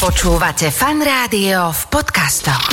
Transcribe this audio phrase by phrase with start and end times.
[0.00, 2.72] Počúvate fan rádio v podcastoch.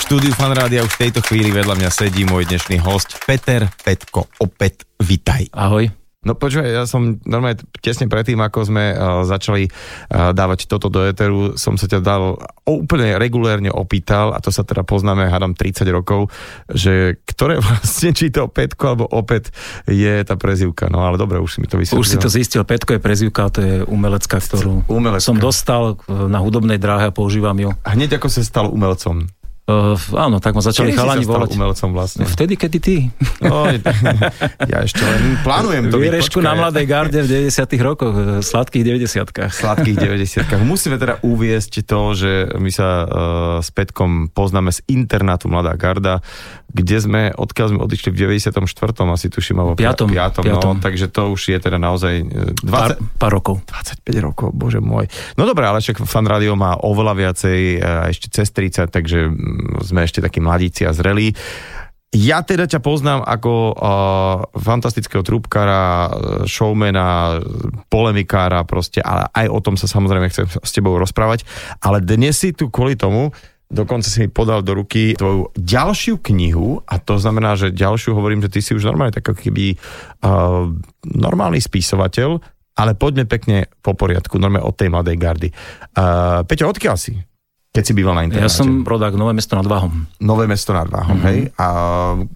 [0.00, 4.32] Štúdiu Fan Rádia už v tejto chvíli vedľa mňa sedí môj dnešný host Peter Petko.
[4.40, 5.52] Opäť vitaj.
[5.52, 6.01] Ahoj.
[6.22, 11.02] No počúvaj, ja som normálne tesne predtým, ako sme uh, začali uh, dávať toto do
[11.02, 15.82] Eteru, som sa ťa dal úplne regulérne opýtal, a to sa teda poznáme, hádam 30
[15.90, 16.30] rokov,
[16.70, 19.50] že ktoré vlastne, či to Petko alebo Opet
[19.90, 20.86] je tá prezivka.
[20.86, 22.06] No ale dobre, už si mi to vysvetlil.
[22.06, 25.26] Už si to zistil, Petko je prezivka, to je umelecká, ktorú Umelecká.
[25.26, 27.74] som dostal e, na hudobnej dráhe a používam ju.
[27.82, 29.26] Hneď ako sa stal umelcom.
[29.62, 31.54] Uh, áno, tak ma začali Kedy chalani volať.
[31.54, 32.26] umelcom vlastne?
[32.26, 32.96] Vtedy, kedy ty.
[33.38, 33.70] No,
[34.74, 36.02] ja ešte len plánujem to.
[36.02, 39.22] Vierešku na Mladej garde v 90 rokoch, v sladkých 90
[39.54, 43.06] sladkých 90 Musíme teda uviesť to, že my sa uh,
[43.62, 46.18] s Petkom poznáme z internátu Mladá garda,
[46.66, 48.66] kde sme, odkiaľ sme odišli v 94.
[49.14, 50.42] asi tuším, alebo Piatom, 5.
[50.42, 50.74] piatom.
[50.74, 53.62] No, takže to už je teda naozaj eh, 20, Pár, pár rokov.
[53.70, 55.06] 25 rokov, bože môj.
[55.38, 57.60] No dobré, ale však fan rádio má oveľa viacej,
[58.10, 59.51] ešte cez 30, takže mm,
[59.84, 61.34] sme ešte takí mladíci a zrelí.
[62.12, 63.74] Ja teda ťa poznám ako uh,
[64.60, 66.12] fantastického trúbkara,
[66.44, 67.40] showmana,
[67.88, 71.48] polemikára proste, ale aj o tom sa samozrejme chcem s tebou rozprávať.
[71.80, 73.32] Ale dnes si tu kvôli tomu,
[73.72, 78.44] dokonca si mi podal do ruky tvoju ďalšiu knihu a to znamená, že ďalšiu hovorím,
[78.44, 79.80] že ty si už normálne tak keby
[80.20, 80.68] uh,
[81.08, 82.36] normálny spisovateľ,
[82.76, 85.48] ale poďme pekne po poriadku, normálne od tej mladej gardy.
[85.96, 87.16] Uh, Peťo, odkiaľ si?
[87.72, 88.44] Keď si býval na internáte.
[88.44, 90.04] Ja som rodák Nové mesto nad Váhom.
[90.20, 91.28] Nové mesto nad Váhom, mm-hmm.
[91.32, 91.38] hej?
[91.56, 91.66] A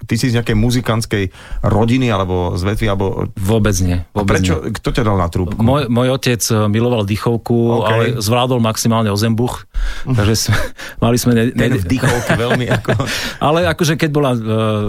[0.08, 1.28] ty si z nejakej muzikantskej
[1.60, 3.28] rodiny, alebo z vetvy, alebo...
[3.36, 4.00] Vôbec nie.
[4.00, 4.72] A Vôbec prečo, nie.
[4.72, 5.60] kto ťa dal na trúbku?
[5.60, 7.84] Môj, môj otec eh, miloval dýchovku, OK.
[7.84, 9.68] ale zvládol maximálne ozembuch,
[10.08, 10.56] takže sme,
[11.04, 11.32] mali sme...
[11.36, 12.90] Ne, Ten ne, vdychovky veľmi ako...
[13.52, 14.40] Ale akože keď bola uh,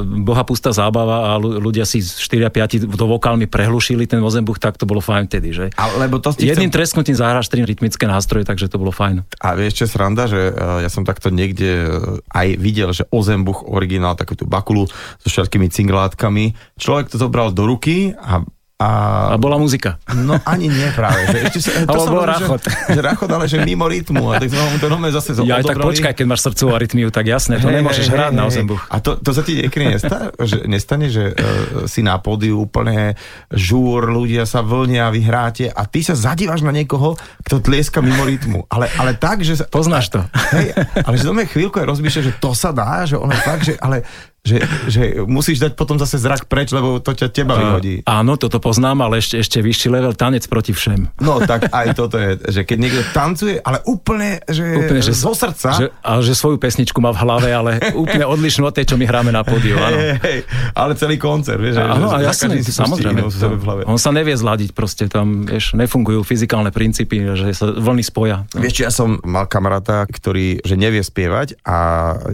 [0.08, 4.64] boha pustá zábava a ľu- ľudia si 4 a 5 do vokálmi prehlušili ten ozembuch,
[4.64, 5.66] tak to bolo fajn vtedy, že?
[5.76, 6.78] A, lebo to Jedným chcem...
[6.80, 9.28] tresknutím zahráš tri rytmické nástroje, takže to bolo fajn.
[9.44, 13.66] A vieš, čo sranda, že uh, ja som takto niekde uh, aj videl, že Ozembuch
[13.68, 14.88] originál, takú tú bakulu
[15.22, 16.54] so všetkými cinglátkami.
[16.78, 18.44] Človek to zobral do ruky a
[18.78, 19.98] a, A bola muzika.
[20.14, 21.26] No ani nie práve.
[21.34, 22.62] Že ešte sa, som bol rachot.
[22.62, 24.30] Že, že rachot, ale že mimo rytmu.
[24.30, 27.26] A tak sme to nome zase Ja aj tak počkaj, keď máš srdcovú arytmiu, tak
[27.26, 28.82] jasné, to Hej, nemôžeš hej, hrať hej, na ozembuch.
[28.94, 33.18] A to, to sa ti niekedy nestane, že, nestane, že uh, si na pódiu úplne
[33.50, 37.18] žúr, ľudia sa vlnia, vy hráte a ty sa zadívaš na niekoho,
[37.50, 38.70] kto tlieska mimo rytmu.
[38.70, 39.58] Ale, ale tak, že...
[39.58, 40.22] Sa, Poznáš to.
[40.54, 43.74] Hej, ale že to chvíľku aj rozmýšľa, že to sa dá, že ono fakt, že,
[43.82, 44.06] ale
[44.42, 48.00] že, že musíš dať potom zase zrak preč, lebo to ťa teba vyhodí.
[48.04, 51.20] Áno, toto poznám, ale ešte, ešte vyšší level, tanec proti všem.
[51.20, 55.36] No tak aj toto je, že keď niekto tancuje, ale úplne, že, Úplne, že- zo
[55.36, 55.70] srdca.
[55.76, 59.04] Že, a že svoju pesničku má v hlave, ale úplne odlišnú od tej, čo my
[59.04, 59.76] hráme na pódiu.
[59.78, 59.96] Áno.
[60.00, 60.40] Hej, hej,
[60.72, 63.28] ale celý koncert, vieš, Áno, a pustí samozrejme.
[63.28, 63.82] sebe v hlave.
[63.84, 68.48] On sa nevie zladiť proste, tam vieš, nefungujú fyzikálne princípy, že sa vlny spoja.
[68.56, 68.64] No.
[68.64, 71.78] Vieš, ja som mal kamaráta, ktorý že nevie spievať a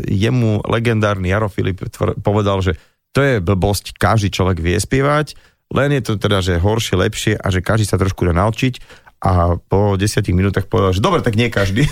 [0.06, 1.82] jemu legendárny Jaro Filip
[2.20, 2.76] povedal, že
[3.14, 5.38] to je blbosť, každý človek vie spievať,
[5.74, 9.56] len je to teda, že horšie, lepšie a že každý sa trošku dá naučiť a
[9.56, 11.88] po desiatich minútach povedal, že dobre, tak nie každý.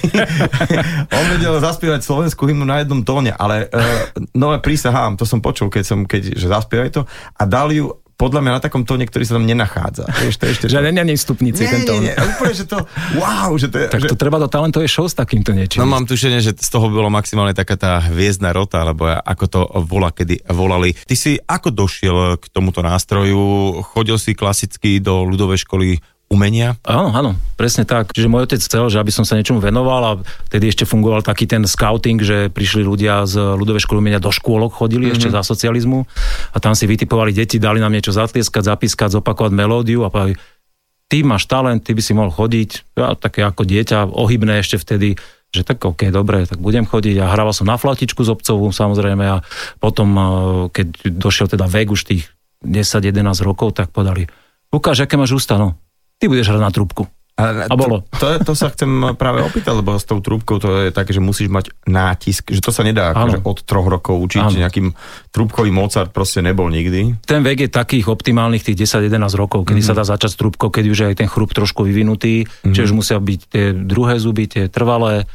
[1.16, 5.72] On vedel zaspievať slovenskú hymnu na jednom tóne, ale uh, no prísahám, to som počul,
[5.72, 7.02] keď som, keď, že zaspievaj to
[7.40, 10.06] a dal ju podľa mňa na takom tóne, ktorý sa tam nenachádza.
[10.06, 11.98] Vieš, to je ešte Že to- není stupnici nie, tento.
[11.98, 12.78] nie, nie, úplne, že to,
[13.18, 15.82] wow, že to je, Tak že, to treba do talentovej show s takýmto niečím.
[15.82, 19.60] No mám tušenie, že z toho bolo maximálne taká tá hviezdna rota, alebo ako to
[19.90, 20.94] volá, kedy volali.
[20.94, 23.82] Ty si ako došiel k tomuto nástroju?
[23.82, 25.98] Chodil si klasicky do ľudovej školy
[26.32, 26.80] umenia?
[26.88, 28.16] Áno, áno, presne tak.
[28.16, 30.12] Čiže môj otec chcel, že aby som sa niečomu venoval a
[30.48, 34.72] vtedy ešte fungoval taký ten scouting, že prišli ľudia z ľudovej školy umenia do škôlok,
[34.72, 35.20] chodili mm-hmm.
[35.20, 36.08] ešte za socializmu
[36.56, 40.40] a tam si vytipovali deti, dali nám niečo zatlieskať, zapískať, zopakovať melódiu a povedali,
[41.12, 45.20] ty máš talent, ty by si mohol chodiť, ja také ako dieťa, ohybné ešte vtedy,
[45.52, 49.26] že tak OK, dobre, tak budem chodiť a hrával som na flautičku z obcovú samozrejme
[49.28, 49.44] a
[49.84, 50.26] potom, eh,
[50.72, 52.32] keď došiel teda vek už tých
[52.64, 54.32] 10-11 rokov, tak podali,
[54.72, 55.76] ukáž, aké máš ústa, no.
[56.22, 57.10] Ty budeš hrať na trúbku.
[57.42, 58.06] A bolo.
[58.22, 61.24] To, to, to sa chcem práve opýtať, lebo s tou trúbkou to je také, že
[61.24, 64.62] musíš mať nátisk, že to sa nedá akože od troch rokov učiť, Áno.
[64.62, 64.94] nejakým
[65.34, 67.18] trúbkový Mozart proste nebol nikdy.
[67.26, 69.90] Ten vek je takých optimálnych tých 10-11 rokov, kedy mm-hmm.
[69.90, 72.74] sa dá začať s trúbkou, keď už je aj ten chrup trošku vyvinutý, mm-hmm.
[72.78, 75.26] čiže už musia byť tie druhé zuby, tie trvalé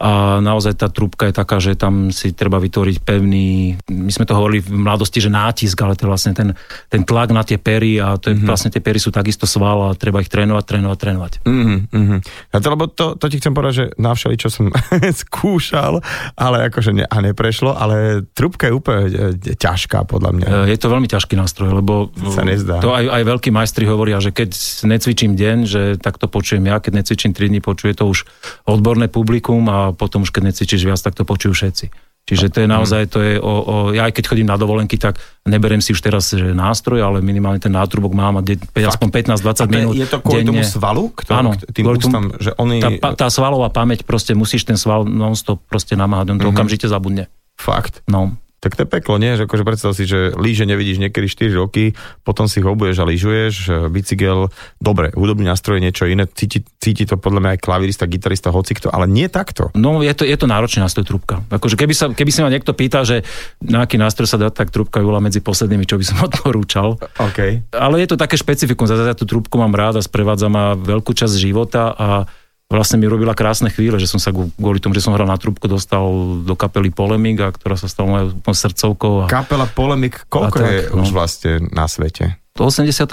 [0.00, 4.32] a naozaj tá trúbka je taká, že tam si treba vytvoriť pevný, my sme to
[4.32, 6.56] hovorili v mladosti, že nátisk, ale to je vlastne ten,
[6.88, 8.48] ten tlak na tie pery a to je, mm-hmm.
[8.48, 11.32] vlastne tie pery sú takisto sval a treba ich trénovať, trénovať, trénovať.
[11.44, 12.18] Mm-hmm.
[12.52, 14.72] A to, lebo to, to ti chcem povedať, že na všeli, čo som
[15.22, 16.00] skúšal,
[16.34, 20.46] ale akože ne, a neprešlo, ale trúbka je úplne e, ťažká podľa mňa.
[20.70, 22.80] Je to veľmi ťažký nástroj, lebo sa nezdá.
[22.80, 24.50] to aj, aj veľkí majstri hovoria, že keď
[24.88, 28.24] necvičím deň, že takto počujem ja, keď necvičím 3 dní, počuje to už
[28.64, 31.86] odborné publikum a potom už keď necvičíš viac, tak to počujú všetci.
[32.28, 35.18] Čiže to je naozaj, to je o, o, ja aj keď chodím na dovolenky, tak
[35.48, 38.42] neberiem si už teraz že nástroj, ale minimálne ten nátrubok mám a
[38.76, 40.62] aspoň 15-20 minút Je to kvôli denne.
[40.62, 41.10] tomu svalu?
[41.10, 43.00] Kto, Áno, tým ústam, že oni...
[43.02, 46.54] Tá, tá svalová pamäť, proste musíš ten sval non-stop proste namáhať, on to mm-hmm.
[46.54, 47.26] okamžite zabudne.
[47.58, 48.04] Fakt?
[48.06, 49.34] No tak to je peklo, nie?
[49.40, 53.08] Že akože predstav si, že líže nevidíš niekedy 4 roky, potom si ho obuješ a
[53.08, 58.04] lyžuješ, bicykel, dobre, hudobný nástroj je niečo iné, cíti, cíti to podľa mňa aj klavirista,
[58.04, 59.72] gitarista, hocikto, ale nie takto.
[59.72, 61.40] No je to, je to náročný nástroj trúbka.
[61.48, 63.24] Akože keby, sa, keby si ma niekto pýtal, že
[63.64, 67.00] na aký nástroj sa dá, tak trúbka bola medzi poslednými, čo by som odporúčal.
[67.16, 67.64] Okay.
[67.72, 71.16] Ale je to také špecifikum, zase ja tú trúbku mám rád a sprevádza ma veľkú
[71.16, 72.28] časť života a
[72.70, 75.66] vlastne mi robila krásne chvíle, že som sa kvôli tomu, že som hral na trúbku,
[75.66, 76.06] dostal
[76.46, 79.26] do kapely Polemik, a ktorá sa stala mojou srdcovkou.
[79.26, 81.02] A, Kapela Polemik, koľko tak, je no.
[81.02, 82.38] už vlastne na svete?
[82.54, 83.10] Do 88.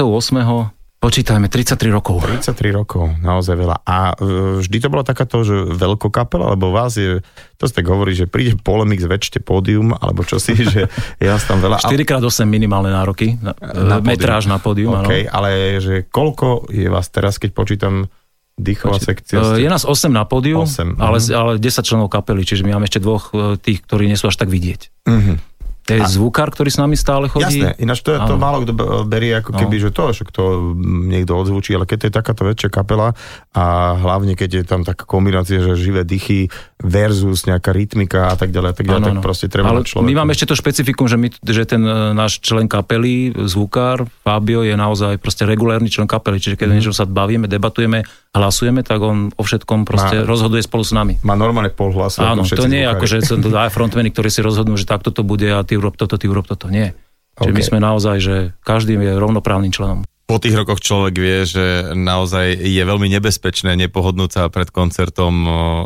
[0.97, 2.25] Počítajme, 33 rokov.
[2.25, 3.85] 33 rokov, naozaj veľa.
[3.85, 7.21] A e, vždy to bola takáto, že veľko kapela, lebo vás je,
[7.61, 10.89] to ste hovorí, že príde polemik, zväčšte pódium, alebo čo si, že
[11.21, 11.85] je vás tam veľa.
[11.85, 14.97] 4x8 minimálne nároky, na, na metráž na pódium.
[15.05, 18.09] Okay, ale že koľko je vás teraz, keď počítam
[18.57, 19.37] Dýchová sekcia.
[19.37, 19.61] Ste...
[19.61, 22.97] Je nás 8 na pódiu, 8, ale, ale 10 členov kapely, čiže my máme ešte
[22.97, 24.81] dvoch e, tých, ktorí nie sú až tak vidieť.
[25.05, 25.37] Uh-huh.
[25.87, 26.07] To je a...
[26.11, 27.63] zvukár, ktorý s nami stále chodí.
[27.63, 28.75] Jasné, ináč to, je, to málo kto
[29.07, 29.83] berie ako keby, no.
[29.87, 30.43] že to, že kto
[30.83, 33.15] niekto odzvučí, ale keď to je takáto väčšia kapela
[33.55, 36.51] a hlavne keď je tam taká kombinácia, že živé dychy
[36.83, 40.11] versus nejaká rytmika a tak ďalej, a tak ďalej, ano, tak proste treba ale človek.
[40.11, 44.67] My máme ešte to špecifikum, že, my, že ten e, náš člen kapely, zvukár, Fabio,
[44.67, 46.75] je naozaj proste regulárny člen kapely, čiže keď mm.
[46.75, 48.03] niečo sa bavíme, debatujeme,
[48.37, 51.13] hlasujeme, tak on o všetkom proste má, rozhoduje spolu s nami.
[51.25, 52.21] Má normálne pol hlasu.
[52.23, 55.25] Áno, to nie je ako, že to dá frontmeny, ktorí si rozhodnú, že takto to
[55.25, 56.69] bude a ty urob toto, ty urob toto.
[56.69, 56.93] Nie.
[57.37, 57.57] Čiže okay.
[57.57, 58.35] my sme naozaj, že
[58.65, 60.01] každý je rovnoprávnym členom.
[60.27, 65.33] Po tých rokoch človek vie, že naozaj je veľmi nebezpečné nepohodnúť sa pred koncertom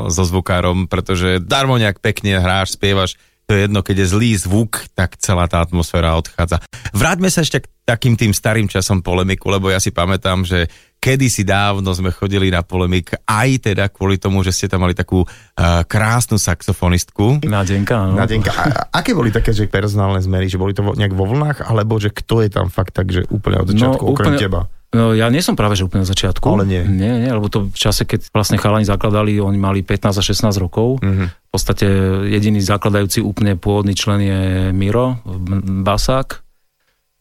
[0.09, 4.87] so zvukárom, pretože darmo nejak pekne hráš, spievaš, to je jedno, keď je zlý zvuk,
[4.95, 6.63] tak celá tá atmosféra odchádza.
[6.95, 10.71] Vráťme sa ešte k takým tým starým časom polemiku, lebo ja si pamätám, že
[11.01, 15.27] kedysi dávno sme chodili na polemik aj teda kvôli tomu, že ste tam mali takú
[15.27, 17.43] uh, krásnu saxofonistku.
[17.43, 18.15] Nádenka, no.
[18.15, 18.53] Nádenka.
[18.55, 18.63] A,
[19.03, 22.47] aké boli také, že personálne zmery, že boli to nejak vo vlnách, alebo že kto
[22.47, 24.61] je tam fakt tak, že úplne od začiatku, no, okrem úplne, teba?
[24.91, 26.47] No, ja nie som práve že úplne od začiatku.
[26.47, 26.83] Ale nie.
[26.85, 30.63] Nie, nie, lebo to v čase, keď vlastne chalani zakladali, oni mali 15 a 16
[30.63, 31.01] rokov.
[31.01, 31.27] Mm-hmm.
[31.27, 31.87] V podstate
[32.29, 34.39] jediný zakladajúci úplne pôvodný člen je
[34.71, 35.19] Miro,
[35.83, 36.50] Basák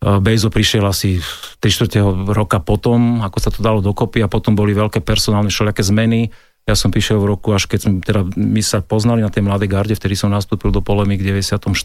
[0.01, 1.21] Bejzo prišiel asi
[1.61, 5.85] 3 čtvrtého roka potom, ako sa to dalo dokopy a potom boli veľké personálne všelijaké
[5.85, 6.33] zmeny.
[6.65, 9.69] Ja som prišiel v roku, až keď sme, teda my sa poznali na tej mladej
[9.69, 11.77] garde, vtedy som nastúpil do polemik v 94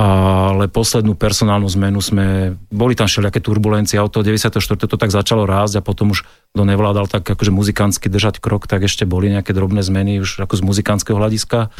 [0.00, 4.56] ale poslednú personálnu zmenu sme, boli tam všelijaké turbulencie a od toho 94.
[4.64, 8.82] to tak začalo rásť a potom už kto nevládal tak akože muzikánsky držať krok, tak
[8.82, 11.70] ešte boli nejaké drobné zmeny už ako z muzikánskeho hľadiska.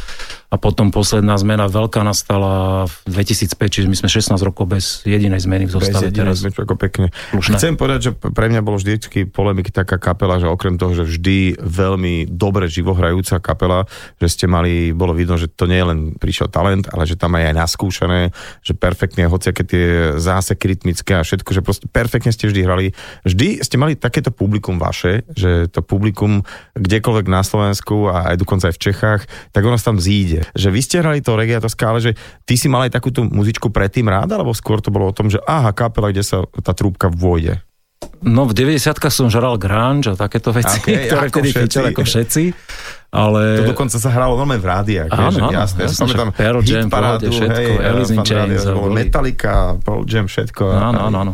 [0.50, 5.42] A potom posledná zmena veľká nastala v 2005, čiže my sme 16 rokov bez jedinej
[5.42, 6.34] zmeny v zostave bez teraz.
[6.46, 7.10] Zmeny, ako pekne.
[7.34, 7.58] Slušné.
[7.58, 11.58] Chcem povedať, že pre mňa bolo vždycky polemik taká kapela, že okrem toho, že vždy
[11.58, 13.90] veľmi dobre živohrajúca kapela,
[14.22, 17.34] že ste mali, bolo vidno, že to nie je len prišiel talent, ale že tam
[17.34, 18.09] aj aj naskúšané,
[18.60, 19.86] že perfektne, hociaké tie
[20.18, 22.86] záseky rytmické a všetko, že proste perfektne ste vždy hrali.
[23.22, 26.42] Vždy ste mali takéto publikum vaše, že to publikum
[26.76, 29.22] kdekoľvek na Slovensku a aj dokonca aj v Čechách,
[29.54, 30.44] tak ono sa tam zíde.
[30.52, 32.12] Že vy ste hrali to regiatoské, ale že
[32.44, 35.38] ty si mal aj takúto muzičku predtým rád, alebo skôr to bolo o tom, že
[35.46, 37.62] aha, kapela, kde sa tá trúbka vôjde?
[38.20, 42.42] No v 90 som žral grunge a takéto veci, okay, ktoré vtedy fičali ako všetci.
[43.10, 43.64] Ale...
[43.64, 45.10] To dokonca sa hralo normálne v rádiách.
[45.10, 45.88] Áno, áno, jasné.
[45.88, 48.62] Ja pamätám Pearl Jam, parádu, všetko, hej, Alice in Chains.
[48.70, 50.62] Metallica, Pearl Jam, všetko.
[50.68, 51.32] Áno, áno, áno.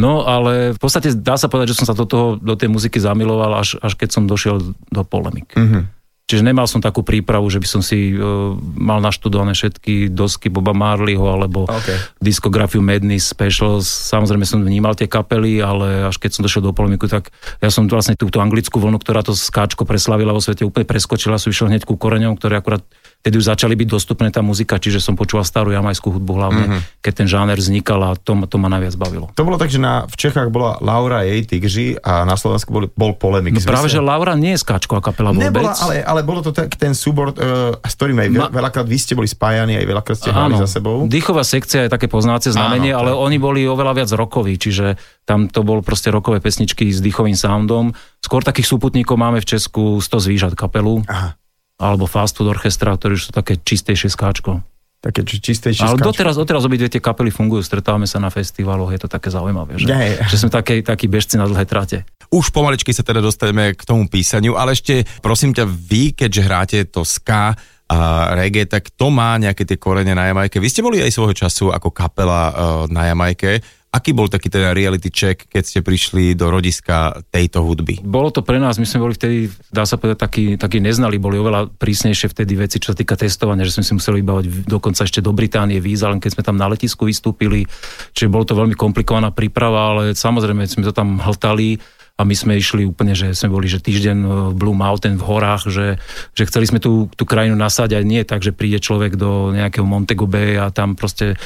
[0.00, 2.96] No ale v podstate dá sa povedať, že som sa do, toho, do tej muziky
[2.96, 5.52] zamiloval, až, až keď som došiel do polemik.
[5.52, 5.99] Mm-hmm.
[6.30, 10.70] Čiže nemal som takú prípravu, že by som si uh, mal naštudované všetky dosky Boba
[10.70, 11.98] Marleyho alebo okay.
[12.22, 13.90] diskografiu Madness Specials.
[13.90, 17.90] Samozrejme som vnímal tie kapely, ale až keď som došiel do polemiku, tak ja som
[17.90, 21.82] vlastne túto anglickú vlnu, ktorá to skáčko preslavila vo svete, úplne preskočila, som išiel hneď
[21.82, 22.86] ku koreňom, ktoré akurát
[23.20, 26.80] vtedy už začali byť dostupné tá muzika, čiže som počúval starú jamajskú hudbu hlavne, mm-hmm.
[27.04, 29.28] keď ten žáner vznikal a to, to ma najviac bavilo.
[29.36, 32.88] To bolo tak, že na, v Čechách bola Laura jej Tigři a na Slovensku bol,
[32.96, 33.60] bol polemik.
[33.60, 35.52] No práve, že Laura nie je skáčková kapela vôbec.
[35.52, 38.48] Nebola, ale, ale bolo to tak, ten súbor, uh, s ktorým aj Ma...
[38.48, 41.04] veľakrát vy ste boli spájani, aj veľakrát ste hrali za sebou.
[41.04, 44.96] Dýchová sekcia je také poznáce znamenie, Áno, ale oni boli oveľa viac rokoví, čiže
[45.28, 47.92] tam to bol proste rokové pesničky s dýchovým soundom.
[48.24, 51.04] Skôr takých súputníkov máme v Česku 100 zvížat kapelu.
[51.04, 51.39] Aha.
[51.80, 54.60] Alebo Fast Food Orchestra, ktorí sú také čistejšie skáčko.
[55.00, 59.00] Také či čistejšie Ale doteraz, doteraz obidve tie kapely fungujú, stretávame sa na festivaloch, je
[59.00, 60.28] to také zaujímavé, že, yeah.
[60.28, 62.04] že sme také, takí bežci na dlhé trate.
[62.28, 66.78] Už pomaličky sa teda dostaneme k tomu písaniu, ale ešte prosím ťa, vy, keďže hráte
[66.92, 67.56] to ska,
[67.90, 70.62] a reggae, tak to má nejaké tie korene na Jamajke.
[70.62, 72.54] Vy ste boli aj svojho času ako kapela uh,
[72.86, 73.58] na Jamajke.
[73.90, 77.98] Aký bol taký ten reality check, keď ste prišli do rodiska tejto hudby?
[78.06, 81.42] Bolo to pre nás, my sme boli vtedy, dá sa povedať, takí, takí neznali, boli
[81.42, 85.18] oveľa prísnejšie vtedy veci, čo sa týka testovania, že sme si museli vybavať dokonca ešte
[85.18, 87.66] do Británie víza, len keď sme tam na letisku vystúpili,
[88.14, 91.82] čiže bolo to veľmi komplikovaná príprava, ale samozrejme sme to tam hltali
[92.14, 95.66] a my sme išli úplne, že sme boli že týždeň v Blue Mountain v horách,
[95.66, 95.98] že,
[96.36, 99.88] že chceli sme tú, tú krajinu nasáť aj nie tak, že príde človek do nejakého
[99.88, 101.40] Montego Bay a tam proste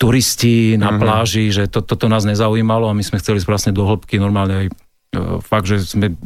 [0.00, 1.02] turisti na mm-hmm.
[1.04, 4.66] pláži, že to, toto nás nezaujímalo a my sme chceli vlastne do hĺbky normálne aj
[4.66, 4.72] e,
[5.44, 6.16] fakt, že sme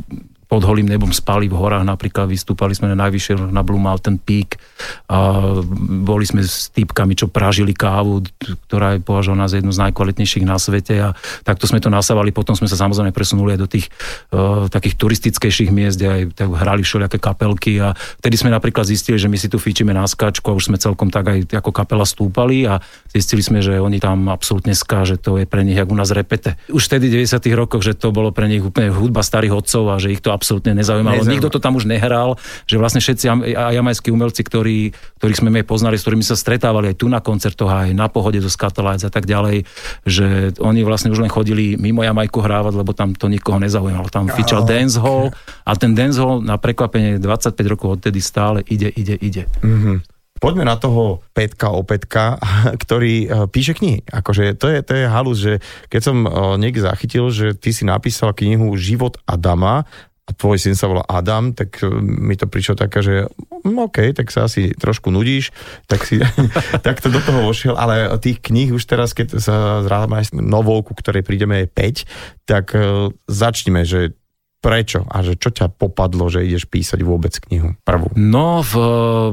[0.54, 4.62] pod holým nebom spali v horách, napríklad vystúpali sme na najvyššie na Blue Mountain Peak
[5.10, 5.50] a
[5.82, 8.22] boli sme s týpkami, čo pražili kávu,
[8.70, 11.10] ktorá je považovaná za jednu z najkvalitnejších na svete a
[11.42, 13.90] takto sme to nasávali, potom sme sa samozrejme presunuli aj do tých
[14.30, 19.18] uh, takých turistickejších miest, kde aj tak hrali všelijaké kapelky a vtedy sme napríklad zistili,
[19.18, 22.06] že my si tu fíčime na skáčku a už sme celkom tak aj ako kapela
[22.06, 22.78] stúpali a
[23.10, 26.14] zistili sme, že oni tam absolútne ská, že to je pre nich ako u nás
[26.14, 26.54] repete.
[26.70, 29.98] Už vtedy v 90 rokoch, že to bolo pre nich úplne hudba starých otcov a
[29.98, 31.24] že ich to absolútne nezaujímalo.
[31.24, 31.32] Nezaujímavé.
[31.40, 32.36] Nikto to tam už nehral,
[32.68, 33.24] že vlastne všetci
[33.56, 34.92] jamajskí umelci, ktorí,
[35.24, 38.36] ktorých sme my poznali, s ktorými sa stretávali aj tu na koncertoch, aj na pohode
[38.44, 39.64] zo Scatolites a tak ďalej,
[40.04, 44.12] že oni vlastne už len chodili mimo Jamajku hrávať, lebo tam to nikoho nezaujímalo.
[44.12, 45.32] Tam fičal oh, dance hall
[45.64, 49.48] a ten dance hall na prekvapenie 25 rokov odtedy stále ide, ide, ide.
[49.64, 50.14] Mm-hmm.
[50.42, 52.36] Poďme na toho Petka Opetka,
[52.84, 54.04] ktorý e, píše knihy.
[54.04, 55.52] Akože to je, to je halus, že
[55.88, 56.28] keď som e,
[56.60, 59.86] niekde zachytil, že ty si napísal knihu Život Adama
[60.24, 64.16] a tvoj syn sa volá Adam, tak e, mi to prišlo také, že mm, OK,
[64.16, 65.52] tak sa asi trošku nudíš,
[65.84, 66.16] tak, si,
[66.86, 70.96] tak to do toho vošiel, ale tých kníh už teraz, keď sa zráme novou, ku
[70.96, 74.16] ktorej prídeme je 5, tak uh, začneme, že
[74.64, 78.08] prečo a že čo ťa popadlo, že ideš písať vôbec knihu prvú?
[78.16, 78.72] No, v,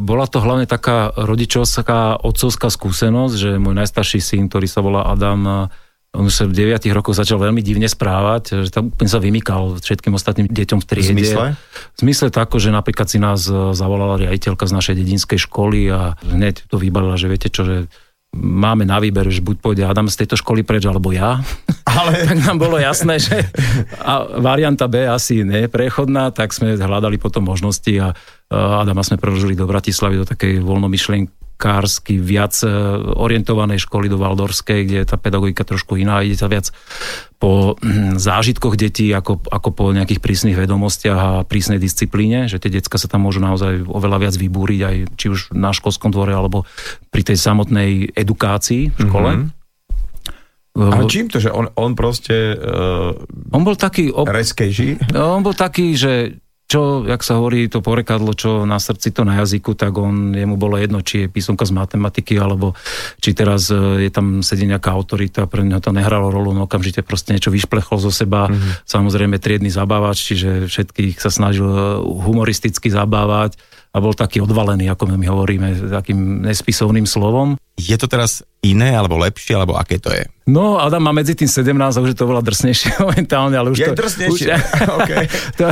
[0.04, 5.72] bola to hlavne taká rodičovská, otcovská skúsenosť, že môj najstarší syn, ktorý sa volá Adam,
[6.12, 10.12] on sa v 9 rokoch začal veľmi divne správať, že tam úplne sa vymykal všetkým
[10.12, 11.16] ostatným deťom v triede.
[11.16, 11.46] V zmysle?
[11.96, 16.20] V zmysle tako, že napríklad si nás e, zavolala riaditeľka z našej dedinskej školy a
[16.28, 17.88] hneď to vybalila, že viete čo, že
[18.36, 21.40] máme na výber, že buď pôjde Adam z tejto školy preč, alebo ja.
[21.88, 22.12] Ale...
[22.28, 23.48] tak nám bolo jasné, že
[24.04, 28.12] a varianta B asi neprechodná, tak sme hľadali potom možnosti a
[28.52, 32.74] Adama sme preložili do Bratislavy do takej voľnomyšlenky školársky viac e,
[33.14, 36.74] orientovanej školy do Valdorskej, kde je tá pedagogika trošku iná, ide sa viac
[37.38, 42.74] po hm, zážitkoch detí ako, ako po nejakých prísnych vedomostiach a prísnej disciplíne, že tie
[42.74, 46.66] decka sa tam môžu naozaj oveľa viac vybúriť aj či už na školskom dvore alebo
[47.14, 49.32] pri tej samotnej edukácii v škole.
[49.38, 49.60] Mm-hmm.
[50.72, 52.56] A čím to, že on, on proste...
[52.56, 53.12] Uh,
[53.52, 54.08] on bol taký...
[54.08, 54.24] Ob...
[54.24, 55.14] Reskejší?
[55.20, 56.40] On bol taký, že
[56.72, 60.56] čo, jak sa hovorí, to porekadlo, čo na srdci, to na jazyku, tak on, jemu
[60.56, 62.80] bolo jedno, či je písomka z matematiky, alebo
[63.20, 67.04] či teraz e, je tam sedí nejaká autorita, pre neho to nehralo rolu, no okamžite
[67.04, 68.88] proste niečo vyšplechol zo seba, mm-hmm.
[68.88, 73.60] samozrejme triedny zabávač, čiže všetkých sa snažil e, humoristicky zabávať
[73.92, 77.60] a bol taký odvalený, ako my hovoríme, takým nespisovným slovom.
[77.80, 80.24] Je to teraz iné, alebo lepšie, alebo aké to je?
[80.46, 83.78] No, Adam má medzi tým 17 a už je to veľa drsnejšie momentálne, ale už
[83.78, 83.98] je to...
[83.98, 85.26] drsnejšie, už, okay.
[85.60, 85.66] to,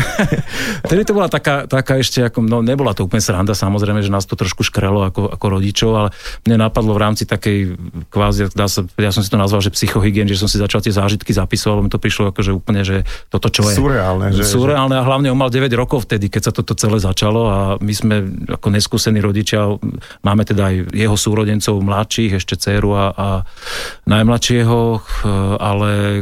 [0.89, 4.25] tedy to bola taká, taká ešte, ako, no nebola to úplne sranda, samozrejme, že nás
[4.25, 6.09] to trošku škrelo ako, ako rodičov, ale
[6.49, 7.77] mne napadlo v rámci takej
[8.09, 10.93] kvázi, dá sa, ja som si to nazval, že psychohygien, že som si začal tie
[10.93, 13.73] zážitky zapisoval, mi to prišlo ako, že úplne, že toto čo je.
[13.73, 14.33] Surreálne.
[14.33, 17.57] Že, Surreálne a hlavne on mal 9 rokov vtedy, keď sa toto celé začalo a
[17.81, 18.15] my sme
[18.53, 19.65] ako neskúsení rodičia,
[20.21, 23.27] máme teda aj jeho súrodencov mladších, ešte dceru a, a
[24.05, 24.79] najmladšieho,
[25.57, 26.21] ale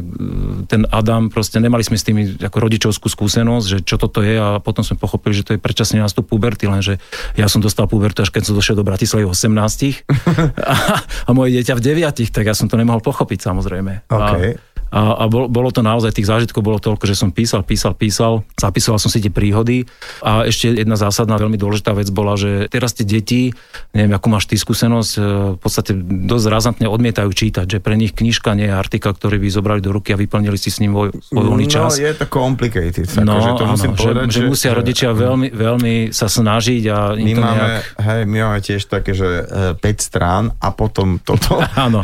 [0.71, 4.63] ten Adam, proste nemali sme s tými ako rodičovskú skúsenosť, že čo toto je a
[4.63, 7.03] potom sme pochopili, že to je predčasný nástup puberty, lenže
[7.35, 10.07] ja som dostal pubertu až keď som došiel do Bratislavy v 18
[10.73, 14.07] a, a moje dieťa v 9, tak ja som to nemohol pochopiť samozrejme.
[14.07, 14.55] Okay.
[14.55, 17.95] A A, a bol, bolo to naozaj, tých zážitkov bolo toľko, že som písal, písal,
[17.95, 19.87] písal, zapisoval som si tie príhody.
[20.21, 23.55] A ešte jedna zásadná, veľmi dôležitá vec bola, že teraz tie deti,
[23.95, 25.21] neviem, akú máš ty skúsenosť, e,
[25.55, 25.91] v podstate
[26.27, 29.91] dosť razantne odmietajú čítať, že pre nich knižka nie je artikel, ktorý by zobrali do
[29.95, 31.99] ruky a vyplnili si s ním svoj voľný čas.
[31.99, 33.07] No, je to complicated.
[33.21, 36.97] No, že to áno, musím že, povedať, že, musia rodičia veľmi, veľmi sa snažiť a
[37.15, 37.83] my to máme, nejak...
[38.01, 39.27] hej, my máme tiež také, že
[39.75, 41.59] e, 5 strán a potom toto.
[41.85, 42.01] Áno.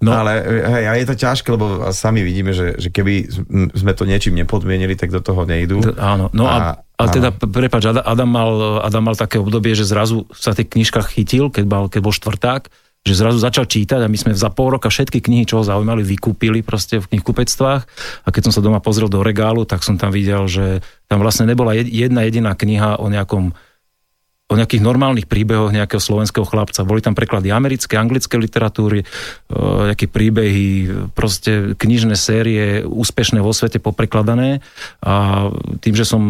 [0.00, 0.12] No.
[0.12, 3.28] Ale hej, a je to ťažké, lebo sami vidíme, že, že keby
[3.72, 5.80] sme to niečím nepodmienili, tak do toho nejdú.
[5.80, 9.88] D- Áno, no a, a, a teda, prepáč, Adam, mal, Adam mal také obdobie, že
[9.88, 12.68] zrazu sa v tých knižkách chytil, keď bol, keď bol štvrták,
[13.06, 16.02] že zrazu začal čítať a my sme za pol roka všetky knihy, čo ho zaujímali,
[16.02, 17.82] vykúpili proste v knihkupectvách
[18.26, 21.46] a keď som sa doma pozrel do regálu, tak som tam videl, že tam vlastne
[21.46, 23.54] nebola jedna jediná kniha o nejakom
[24.46, 26.86] o nejakých normálnych príbehoch nejakého slovenského chlapca.
[26.86, 29.02] Boli tam preklady americké, anglické literatúry,
[29.50, 30.66] nejaké príbehy,
[31.18, 34.62] proste knižné série úspešné vo svete poprekladané
[35.02, 35.46] a
[35.82, 36.22] tým, že som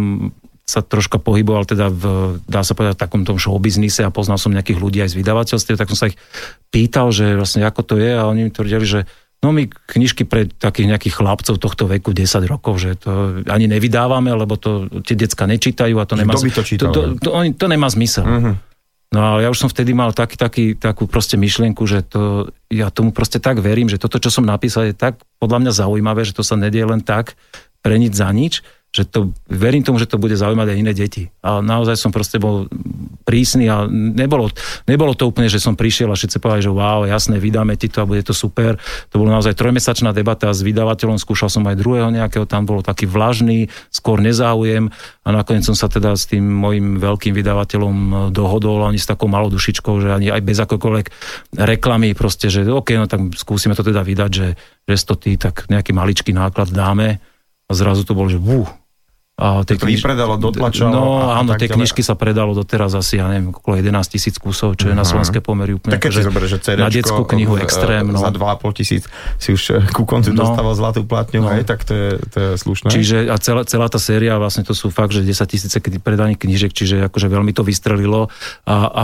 [0.67, 2.05] sa troška pohyboval teda v,
[2.51, 5.79] dá sa povedať, v takom tom showbiznise a poznal som nejakých ľudí aj z vydavateľstiev,
[5.79, 6.19] tak som sa ich
[6.75, 9.01] pýtal, že vlastne ako to je a oni mi tvrdili, že
[9.45, 14.33] No my knižky pre takých nejakých chlapcov tohto veku 10 rokov, že to ani nevydávame,
[14.33, 17.87] lebo to tie decka nečítajú a to nemá, to, čítal, to, to, to, to nemá
[17.93, 18.25] zmysel.
[18.25, 18.55] Uh-huh.
[19.15, 22.91] No ale ja už som vtedy mal taký, taký, takú proste myšlienku, že to, ja
[22.91, 26.35] tomu proste tak verím, že toto, čo som napísal, je tak podľa mňa zaujímavé, že
[26.35, 27.39] to sa nedie len tak
[27.87, 28.67] pre nič za nič,
[28.97, 31.29] že to, verím tomu, že to bude zaujímať aj iné deti.
[31.45, 32.65] A naozaj som proste bol
[33.29, 34.49] prísny a nebolo,
[34.89, 38.01] nebolo to úplne, že som prišiel a všetci povedali, že wow, jasné, vydáme ti to
[38.01, 38.81] a bude to super.
[39.13, 43.05] To bolo naozaj trojmesačná debata s vydavateľom, skúšal som aj druhého nejakého, tam bolo taký
[43.05, 44.89] vlažný, skôr nezáujem
[45.27, 49.53] a nakoniec som sa teda s tým mojim veľkým vydavateľom dohodol, oni s takou malou
[49.53, 51.07] dušičkou, že ani aj bez akokoľvek
[51.61, 54.49] reklamy proste, že OK, no tak skúsime to teda vydať, že,
[54.89, 57.21] že to ty, tak nejaký maličký náklad dáme
[57.67, 58.65] a zrazu to bolo, že vú,
[59.37, 60.01] a tie to kniž...
[60.01, 60.97] vypredalo, dotlačalo.
[60.97, 64.81] No a, áno, tie knižky sa predalo doteraz asi, ja neviem, okolo 11 tisíc kusov,
[64.81, 65.01] čo je uh-huh.
[65.01, 65.11] na mhm.
[65.13, 65.93] slovenské pomery úplne.
[65.93, 68.09] Tak keď si zober, že CD na detskú knihu extrém.
[68.09, 68.17] No.
[68.17, 69.05] Za 2,5 tisíc
[69.37, 70.41] si už eh, ku koncu no.
[70.41, 71.53] dostával zlatú platňu, no.
[71.53, 72.89] aj tak to je, to je slušné.
[72.89, 76.73] Čiže a celá, celá tá séria, vlastne to sú fakt, že 10 tisíce predaných knižek,
[76.73, 78.33] čiže akože veľmi to vystrelilo.
[78.65, 79.03] A, a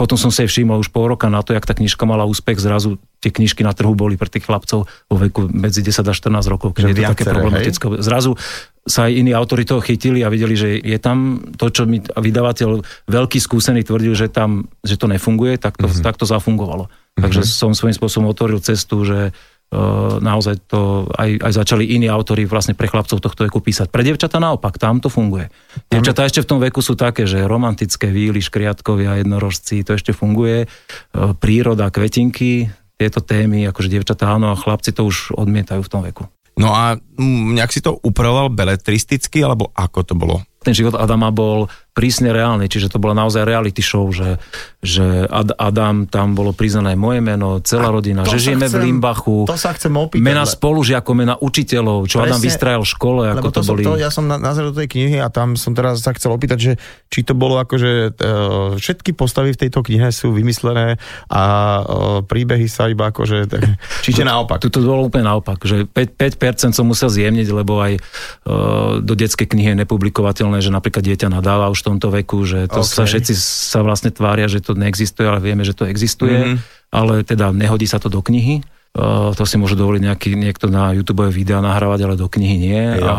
[0.00, 2.96] potom som si všimol už pol roka na to, jak tá knižka mala úspech, zrazu
[3.18, 6.72] tie knižky na trhu boli pre tých chlapcov vo veku medzi 10 a 14 rokov,
[6.72, 7.84] keď je to také problematické.
[7.98, 8.06] Hej?
[8.06, 8.38] Zrazu
[8.88, 12.82] sa aj iní autori toho chytili a videli, že je tam to, čo mi vydavateľ
[13.06, 16.02] veľký skúsený tvrdil, že tam, že to nefunguje, tak to, mm-hmm.
[16.02, 16.88] tak to zafungovalo.
[16.88, 17.22] Mm-hmm.
[17.22, 22.48] Takže som svojím spôsobom otvoril cestu, že uh, naozaj to aj, aj začali iní autori
[22.48, 23.92] vlastne pre chlapcov tohto veku písať.
[23.92, 25.52] Pre devčata naopak, tam to funguje.
[25.92, 30.64] Devčata ešte v tom veku sú také, že romantické víly, škriatkovia, jednorožci, to ešte funguje.
[31.12, 36.02] Uh, príroda, kvetinky, tieto témy, akože dievčatá áno a chlapci to už odmietajú v tom
[36.02, 36.26] veku.
[36.58, 40.42] No a nejak si to upravoval beletristicky, alebo ako to bolo?
[40.58, 44.38] Ten život Adama bol prísne reálny, čiže to bola naozaj reality show, že,
[44.78, 49.50] že Ad, Adam, tam bolo priznané moje meno, celá rodina, že žijeme chcem, v Limbachu.
[49.50, 50.22] To sa chcem opýtať.
[50.22, 53.82] Mena spolužiakov, mena učiteľov, čo Presne, Adam vystrajal v škole, ako to, to boli.
[53.82, 56.58] To, ja som na, nazrel do tej knihy a tam som teraz sa chcel opýtať,
[56.62, 56.72] že
[57.10, 61.42] či to bolo ako, že uh, všetky postavy v tejto knihe sú vymyslené a
[61.82, 61.82] uh,
[62.22, 63.50] príbehy sa iba akože...
[64.06, 64.62] Čiže naopak.
[64.62, 69.18] Tu to bolo úplne naopak, že 5%, 5% som musel zjemniť, lebo aj uh, do
[69.18, 72.94] detskej knihy je nepublikovateľné, že napríklad dieťa nadáva už tomto veku, že to okay.
[72.94, 73.32] sa všetci
[73.72, 76.58] sa vlastne tvária, že to neexistuje, ale vieme, že to existuje, mm-hmm.
[76.92, 78.60] ale teda nehodí sa to do knihy.
[78.98, 82.82] Uh, to si môže dovoliť nejaký, niekto na YouTube videa nahrávať, ale do knihy nie.
[83.04, 83.14] A,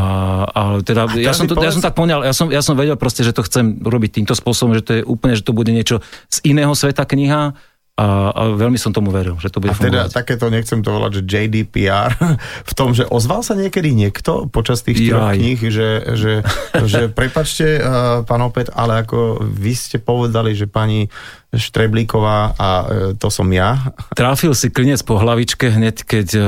[0.50, 1.72] ale teda, a ja, som to, povedz...
[1.72, 4.34] ja som tak poňal, ja som, ja som vedel proste, že to chcem robiť týmto
[4.36, 7.54] spôsobom, že to je úplne, že to bude niečo z iného sveta kniha,
[8.00, 11.20] a, a veľmi som tomu veril, že to bude a teda takéto, nechcem to volať,
[11.20, 12.16] že JDPR,
[12.72, 16.34] v tom, že ozval sa niekedy niekto počas tých troch kníh, že, že,
[16.92, 21.12] že prepačte, uh, pán Opet, ale ako vy ste povedali, že pani
[21.52, 22.86] Štreblíková a uh,
[23.20, 23.92] to som ja.
[24.20, 26.44] Tráfil si klinec po hlavičke hneď, keď uh,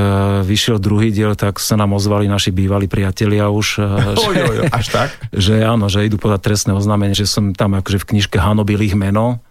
[0.48, 3.68] vyšiel druhý diel, tak sa nám ozvali naši bývalí priatelia už.
[4.16, 5.10] Že, oj, oj, až tak?
[5.36, 8.96] Že áno, že idú podať trestné oznámenie, že som tam akože v knižke hanobil ich
[8.96, 9.44] meno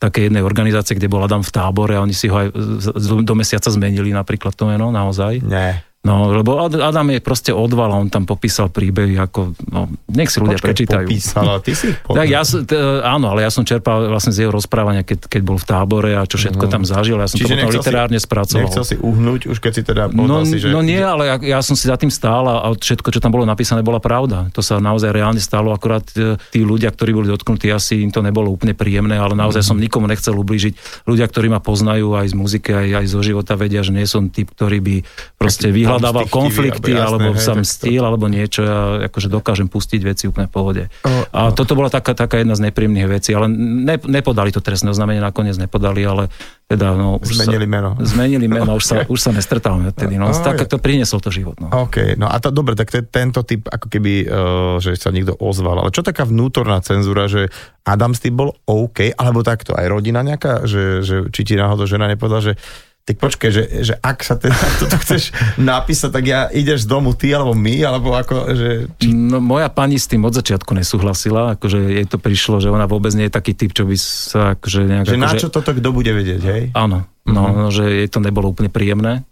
[0.00, 2.48] také jednej organizácie, kde bol Adam v tábore a oni si ho aj
[3.20, 5.44] do mesiaca zmenili napríklad to meno naozaj.
[5.44, 5.84] Nie.
[6.00, 10.40] No, lebo Adam je proste odval a on tam popísal príbehy, ako, no, nech si
[10.40, 11.04] ľudia Počkej, prečítajú.
[11.04, 12.72] popísal, a ty si tak ja, t,
[13.04, 16.24] áno, ale ja som čerpal vlastne z jeho rozprávania, keď, keď bol v tábore a
[16.24, 16.72] čo všetko uh-huh.
[16.72, 18.64] tam zažil, ja som Čiže to potom literárne si, spracoval.
[18.64, 20.72] Nechcel si uhnúť, už keď si teda no, si, že...
[20.72, 23.44] No nie, ale ja, ja som si za tým stál a, všetko, čo tam bolo
[23.44, 24.48] napísané, bola pravda.
[24.56, 28.24] To sa naozaj reálne stalo, akurát e, tí ľudia, ktorí boli dotknutí, asi im to
[28.24, 29.76] nebolo úplne príjemné, ale naozaj uh-huh.
[29.76, 31.04] som nikomu nechcel ublížiť.
[31.04, 34.32] Ľudia, ktorí ma poznajú aj z muziky, aj, aj zo života, vedia, že nie som
[34.32, 34.96] typ, ktorý by
[35.36, 38.60] proste vyhľadal vyhľadával konflikty, alebo alebo, jasné, hej, to- mstil, alebo niečo.
[38.62, 38.78] Ja
[39.10, 40.82] akože dokážem pustiť veci úplne v pohode.
[41.02, 44.88] O, A toto bola taká, taká jedna z nepríjemných vecí, ale ne, nepodali to trestné
[44.88, 46.30] oznámenie, nakoniec nepodali, ale
[46.70, 47.90] teda no, už Zmenili sa, meno.
[47.98, 50.14] Zmenili meno, už sa, už sa nestretávame vtedy.
[50.16, 51.58] No, Oh, tak to priniesol to život.
[51.58, 51.66] No.
[51.66, 54.30] OK, no a to, dobre, tak je tento typ, ako keby, uh,
[54.78, 55.82] že sa niekto ozval.
[55.82, 57.50] Ale čo taká vnútorná cenzúra, že
[57.82, 61.90] Adam s tým bol OK, alebo takto aj rodina nejaká, že, že či ti náhodou
[61.90, 62.54] žena nepovedala, že
[63.10, 64.54] tak počkaj, že, že ak sa teda
[64.86, 68.68] toto chceš napísať, tak ja ideš domu ty alebo my, alebo ako, že...
[69.10, 73.10] No, moja pani s tým od začiatku nesúhlasila, akože jej to prišlo, že ona vôbec
[73.18, 75.04] nie je taký typ, čo by sa akože nejak...
[75.10, 76.62] Že na akože, čo toto kto bude vedieť, hej?
[76.78, 79.26] Áno, no, no, že jej to nebolo úplne príjemné.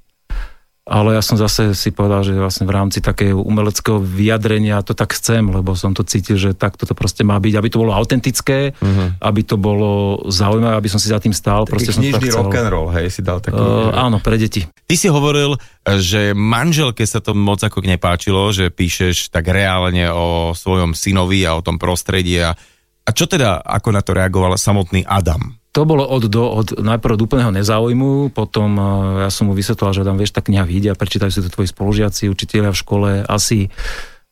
[0.89, 5.13] Ale ja som zase si povedal, že vlastne v rámci takého umeleckého vyjadrenia to tak
[5.13, 8.73] chcem, lebo som to cítil, že takto to proste má byť, aby to bolo autentické,
[8.73, 9.21] uh-huh.
[9.21, 11.69] aby to bolo zaujímavé, aby som si za tým stál.
[11.69, 13.61] Taký knižný rock and roll, hej, si dal taký...
[13.61, 14.65] Uh, áno, pre deti.
[14.65, 20.57] Ty si hovoril, že manželke sa to moc ako nepáčilo, že píšeš tak reálne o
[20.57, 22.41] svojom synovi a o tom prostredí.
[22.41, 22.57] A,
[23.05, 25.58] a čo teda, ako na to reagoval samotný Adam?
[25.79, 28.85] To bolo od, do, od najprv od úplného nezáujmu, potom uh,
[29.23, 31.71] ja som mu vysvetlil, že tam vieš, tá kniha vyjde a prečítajú si to tvoji
[31.71, 33.71] spolužiaci, učiteľia v škole, asi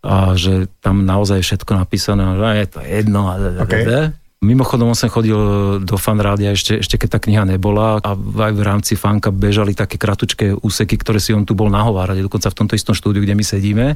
[0.02, 3.30] a že tam naozaj je všetko napísané, že je to jedno.
[3.30, 3.34] A,
[4.10, 4.25] Okay.
[4.46, 5.34] Mimochodom, on som chodil
[5.82, 9.98] do fanrádia ešte, ešte keď tá kniha nebola a aj v rámci fanka bežali také
[9.98, 13.42] kratučké úseky, ktoré si on tu bol nahovárať, dokonca v tomto istom štúdiu, kde my
[13.42, 13.86] sedíme,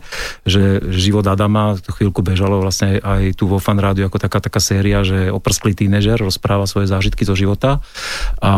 [0.42, 5.06] že život Adama tú chvíľku bežalo vlastne aj tu vo fanrádiu ako taká, taká séria,
[5.06, 7.78] že oprsklý tínežer rozpráva svoje zážitky zo života.
[8.42, 8.50] A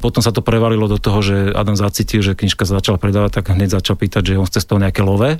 [0.00, 3.52] potom sa to prevalilo do toho, že Adam zacítil, že knižka sa začala predávať, tak
[3.52, 5.28] hneď začal pýtať, že on chce z toho nejaké love.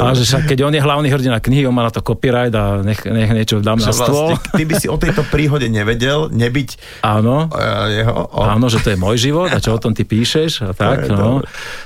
[0.00, 2.80] A že však keď on je hlavný hrdina knihy, on má na to copyright a
[2.80, 4.26] nech, nech niečo dám na Že stôl.
[4.34, 6.68] vlastne, ty by si o tejto príhode nevedel, nebyť
[7.02, 7.46] Áno.
[7.46, 8.14] uh, jeho...
[8.30, 11.06] O, Áno, že to je môj život a čo o tom ty píšeš a tak,
[11.06, 11.42] je no.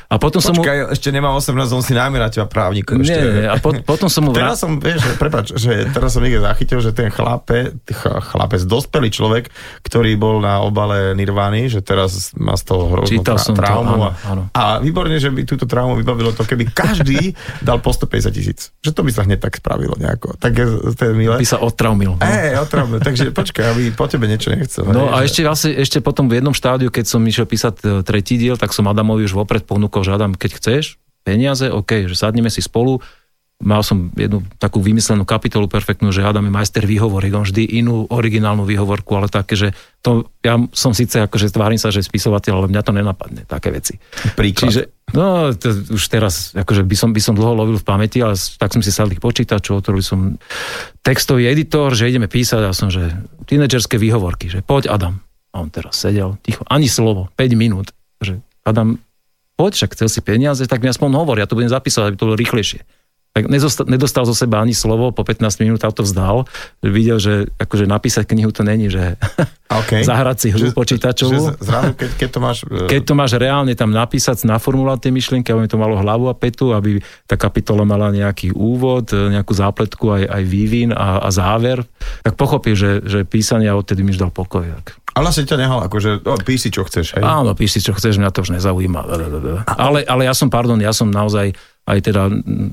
[0.06, 0.62] A potom som mu...
[0.62, 2.86] Počkaj, ešte nemá 18, on si najmä na teba právnik.
[2.94, 3.18] Nie, ešte.
[3.34, 4.30] nie, a po, potom som mu...
[4.30, 4.62] Teraz Vrát...
[4.62, 9.50] som, vieš, prepáč, že teraz som niekde zachytil, že ten chlape, ch- chlapec, dospelý človek,
[9.82, 13.90] ktorý bol na obale Nirvany, že teraz má z toho hroznú Čítal to, traumu.
[13.90, 14.42] áno, a, áno.
[14.54, 17.34] a výborne, že by túto traumu vybavilo to, keby každý
[17.66, 18.70] dal po 150 tisíc.
[18.86, 20.38] Že to by sa hneď tak spravilo nejako.
[20.38, 21.38] Tak je, to je milé.
[21.38, 22.18] by sa odtraumil.
[22.18, 22.22] No.
[22.22, 22.98] Ej, otravné.
[22.98, 24.84] Takže počkaj, aby po tebe niečo nechcel.
[24.84, 27.74] No a hej, že- ešte, vlastne, ešte potom v jednom štádiu, keď som išiel písať
[27.80, 32.04] e, tretí diel, tak som Adamovi už vopred ponúkol, že Adam, keď chceš peniaze, OK,
[32.04, 33.00] že sadneme si spolu.
[33.62, 38.04] Mal som jednu takú vymyslenú kapitolu perfektnú, že Adam je majster výhovory, on vždy inú
[38.10, 39.68] originálnu výhovorku, ale také, že
[40.02, 43.96] to, ja som síce akože tvárim sa, že spisovateľ, ale mňa to nenapadne, také veci.
[44.34, 44.68] Príklad.
[44.68, 44.82] Čiže,
[45.14, 48.74] no, to už teraz, akože by som, by som dlho lovil v pamäti, ale tak
[48.74, 50.34] som si sadli k počítaču, otvoril som
[51.06, 55.22] textový editor, že ideme písať a som, že tínedžerské výhovorky, že poď Adam.
[55.54, 58.98] A on teraz sedel, ticho, ani slovo, 5 minút, že Adam,
[59.54, 62.26] poď, však chcel si peniaze, tak mi aspoň hovor, ja to budem zapísať, aby to
[62.26, 62.82] bolo rýchlejšie.
[63.34, 66.46] Tak nezostal, nedostal zo seba ani slovo, po 15 minútach to vzdal,
[66.86, 69.18] videl, že akože napísať knihu to není, že
[69.74, 70.00] OK.
[70.06, 71.58] zahrať si hru počítačovú.
[71.58, 72.58] Zrazu, keď, keď to máš...
[72.94, 76.70] Keď to máš reálne tam napísať, naformulovať tie myšlienky, aby to malo hlavu a petu,
[76.70, 81.82] aby tá kapitola mala nejaký úvod, nejakú zápletku, aj, aj vývin a, a záver,
[82.22, 84.62] tak pochopíš, že, že písanie a odtedy mi dal pokoj.
[85.14, 87.22] Ale vlastne ťa nehal, akože oh, píš si, čo chceš, hej?
[87.22, 89.00] Áno, píš si, čo chceš, mňa to už nezaujíma.
[89.74, 92.22] Ale, ale ja som, pardon, ja som naozaj aj teda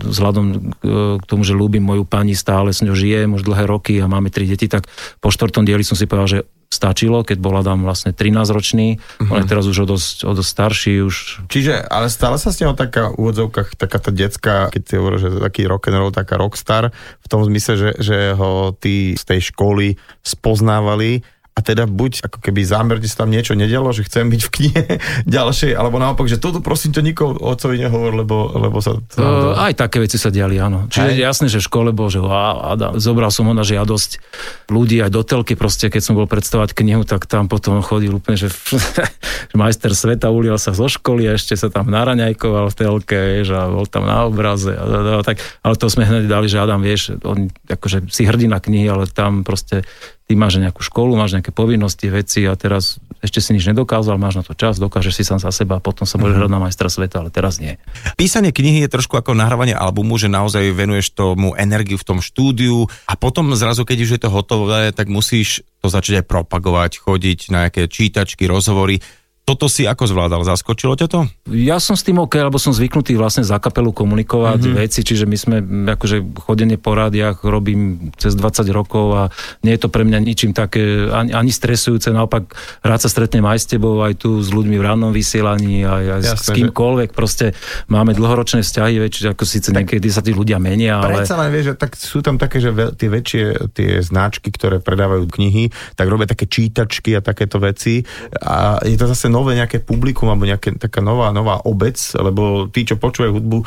[0.07, 0.45] vzhľadom
[0.79, 4.31] k- tomu, že ľúbim moju pani, stále s ňou žijem už dlhé roky a máme
[4.31, 4.87] tri deti, tak
[5.19, 6.39] po štvrtom dieli som si povedal, že
[6.71, 8.95] stačilo, keď bola tam vlastne 13-ročný,
[9.27, 11.15] on je teraz už o dosť, o dosť starší, už
[11.51, 15.19] Čiže, ale stále sa s neho taká v úvodzovkách, taká tá detská, keď si hovoril,
[15.19, 19.23] že taký rock and roll, taká rockstar, v tom zmysle, že, že ho tí z
[19.27, 21.19] tej školy spoznávali
[21.61, 24.83] teda buď ako keby zámerne sa tam niečo nedialo, že chcem byť v knihe
[25.37, 28.97] ďalšej, alebo naopak, že toto prosím ťa nikomu otcovi nehovor, lebo, lebo sa...
[29.15, 30.89] Uh, aj také veci sa diali, áno.
[30.89, 31.21] Čiže Hej.
[31.21, 34.19] jasné, že v škole bol, že á, Adam, zobral som ho na žiadosť
[34.67, 38.35] ľudí aj do telky, proste keď som bol predstavať knihu, tak tam potom chodil úplne,
[38.35, 43.19] že, že majster sveta ulial sa zo školy a ešte sa tam naraňajkoval v telke,
[43.39, 44.73] vieš, a bol tam na obraze.
[44.73, 48.25] A, a, a, tak, ale to sme hneď dali, že Adam, vieš, on akože si
[48.25, 49.83] hrdina knihy, ale tam proste
[50.31, 54.39] ty máš nejakú školu, máš nejaké povinnosti, veci a teraz ešte si nič nedokázal, máš
[54.39, 56.87] na to čas, dokážeš si sám za seba a potom sa môžeš hrať na majstra
[56.87, 57.75] sveta, ale teraz nie.
[58.15, 62.87] Písanie knihy je trošku ako nahrávanie albumu, že naozaj venuješ tomu energiu v tom štúdiu
[63.11, 67.39] a potom zrazu, keď už je to hotové, tak musíš to začať aj propagovať, chodiť
[67.51, 69.03] na nejaké čítačky, rozhovory.
[69.51, 70.47] Toto si ako zvládal?
[70.47, 71.19] Zaskočilo ťa to?
[71.51, 74.79] Ja som s tým OK, lebo som zvyknutý vlastne za kapelu komunikovať mm-hmm.
[74.79, 75.55] veci, čiže my sme
[75.91, 79.23] akože chodenie po rádiách robím cez 20 rokov a
[79.67, 83.59] nie je to pre mňa ničím také ani, ani stresujúce, naopak rád sa stretnem aj
[83.59, 87.15] s tebou, aj tu s ľuďmi v rannom vysielaní, aj, aj Jasne, s kýmkoľvek, že...
[87.17, 87.45] proste
[87.91, 91.27] máme dlhoročné vzťahy, väčšie, ako síce tak, niekedy sa tí ľudia menia, ale...
[91.27, 93.43] Predsa len vieš, že tak sú tam také, že tie väčšie
[93.75, 98.07] tie značky, ktoré predávajú knihy, tak robia také čítačky a takéto veci
[98.39, 102.85] a je to zase nové nejaké publikum alebo nejaká taká nová, nová obec, lebo tí,
[102.85, 103.57] čo počúvajú hudbu,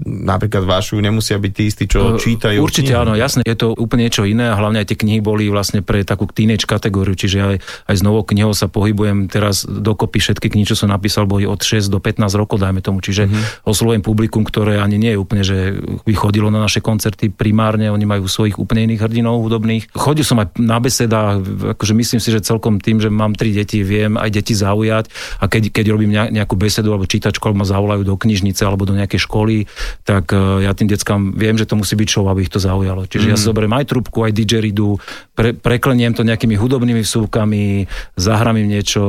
[0.00, 2.62] napríklad vašu nemusia byť tí istí, čo čítajú.
[2.62, 3.02] Určite knihy.
[3.04, 6.06] áno, jasne, je to úplne niečo iné a hlavne aj tie knihy boli vlastne pre
[6.06, 7.56] takú teenage kategóriu, čiže aj,
[7.90, 11.60] aj s novou knihou sa pohybujem teraz dokopy všetky knihy, čo som napísal, boli od
[11.60, 13.68] 6 do 15 rokov, dajme tomu, čiže mm-hmm.
[13.68, 15.76] oslovujem publikum, ktoré ani nie je úplne, že
[16.06, 19.92] by chodilo na naše koncerty primárne, oni majú svojich úplne iných hrdinov hudobných.
[19.92, 21.44] Chodil som aj na besedách,
[21.76, 25.50] akože myslím si, že celkom tým, že mám tri deti, viem aj deti zaujať a
[25.50, 29.28] keď, keď robím nejakú besedu alebo čítačku, alebo ma zavolajú do knižnice alebo do nejakej
[29.28, 29.68] školy,
[30.04, 33.06] tak e, ja tým deckám viem, že to musí byť show, aby ich to zaujalo.
[33.06, 33.32] Čiže mm.
[33.32, 33.50] ja si mhm.
[33.50, 34.98] zoberiem aj trubku, aj didgeridoo,
[35.34, 39.02] pre, prekleniem to nejakými hudobnými vsúvkami, zahrám im niečo,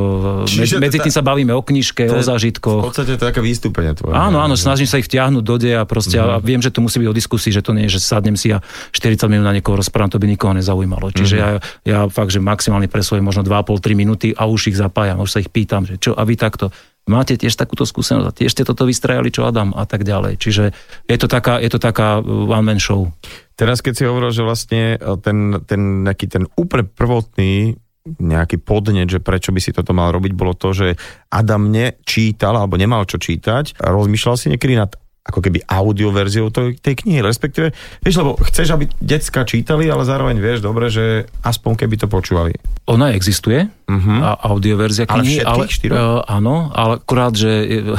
[0.47, 2.81] Čiže medzi tým sa bavíme o knižke, o zážitkoch.
[2.84, 4.15] V podstate to je také výstupenie tvoje.
[4.15, 6.23] Áno, áno, snažím sa ich vtiahnuť do deja proste mm.
[6.23, 6.43] a mhm.
[6.43, 8.63] viem, že to musí byť o diskusii, že to nie je, že sadnem si a
[8.95, 11.12] 40 minút na niekoho rozprávam, to by nikoho nezaujímalo.
[11.12, 11.41] Čiže mm.
[11.41, 11.49] ja,
[11.84, 15.51] ja fakt, že maximálne presvojem možno 2,5-3 minúty a už ich zapájam, už sa ich
[15.51, 16.71] pýtam, že čo a vy takto
[17.10, 20.38] máte tiež takúto skúsenosť a tiež ste toto vystrajali, čo Adam a tak ďalej.
[20.38, 20.64] Čiže
[21.10, 23.10] je to taká, je to taká uh, one-man show.
[23.58, 29.06] Teraz keď si hovoril, že vlastne uh, ten, ten, nejaký ten úplne prvotný nejaký podnet,
[29.06, 30.98] že prečo by si toto mal robiť, bolo to, že
[31.30, 33.78] Adam nečítal alebo nemal čo čítať.
[33.78, 34.98] Rozmýšľal si niekedy nad
[35.32, 37.72] ako keby audioverziou tej, knihy, respektíve,
[38.04, 42.60] vieš, lebo chceš, aby decka čítali, ale zároveň vieš dobre, že aspoň keby to počúvali.
[42.91, 44.20] Ona existuje, uh-huh.
[44.20, 47.50] a audioverzia knihy, ale, ale uh, áno, ale akurát, že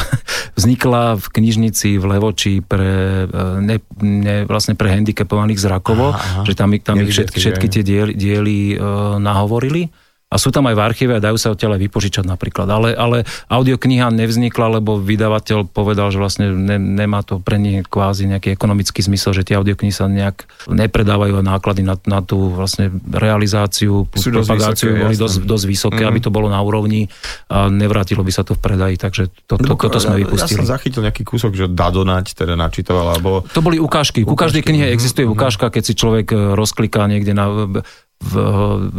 [0.58, 6.42] vznikla v knižnici v Levoči pre, e, ne, ne, vlastne pre handicapovaných zrakovo, aha, aha.
[6.44, 9.88] že tam, tam ich všetky, všetky tie diely, diely uh, nahovorili
[10.32, 12.64] a sú tam aj v archíve a dajú sa odtiaľ aj vypožičať napríklad.
[12.64, 18.24] Ale, ale audiokniha nevznikla, lebo vydavateľ povedal, že vlastne ne, nemá to pre nich kvázi
[18.32, 22.88] nejaký ekonomický zmysel, že tie audioknihy sa nejak nepredávajú a náklady na, na tú vlastne
[23.12, 26.10] realizáciu, sú propagáciu boli dosť, dosť vysoké, mm-hmm.
[26.16, 27.12] aby to bolo na úrovni
[27.52, 30.56] a nevrátilo by sa to v predaji, takže to, to, toto sme vypustili.
[30.56, 33.44] Ja som zachytil nejaký kúsok, že Dadonať teda načítoval, alebo...
[33.52, 34.24] To boli ukážky.
[34.24, 35.36] Ku každej knihe mhm, existuje mm-hmm.
[35.36, 37.46] ukážka, keď si človek e, rozkliká niekde na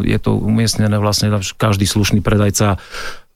[0.03, 2.77] je to umiestnené vlastne, každý slušný predajca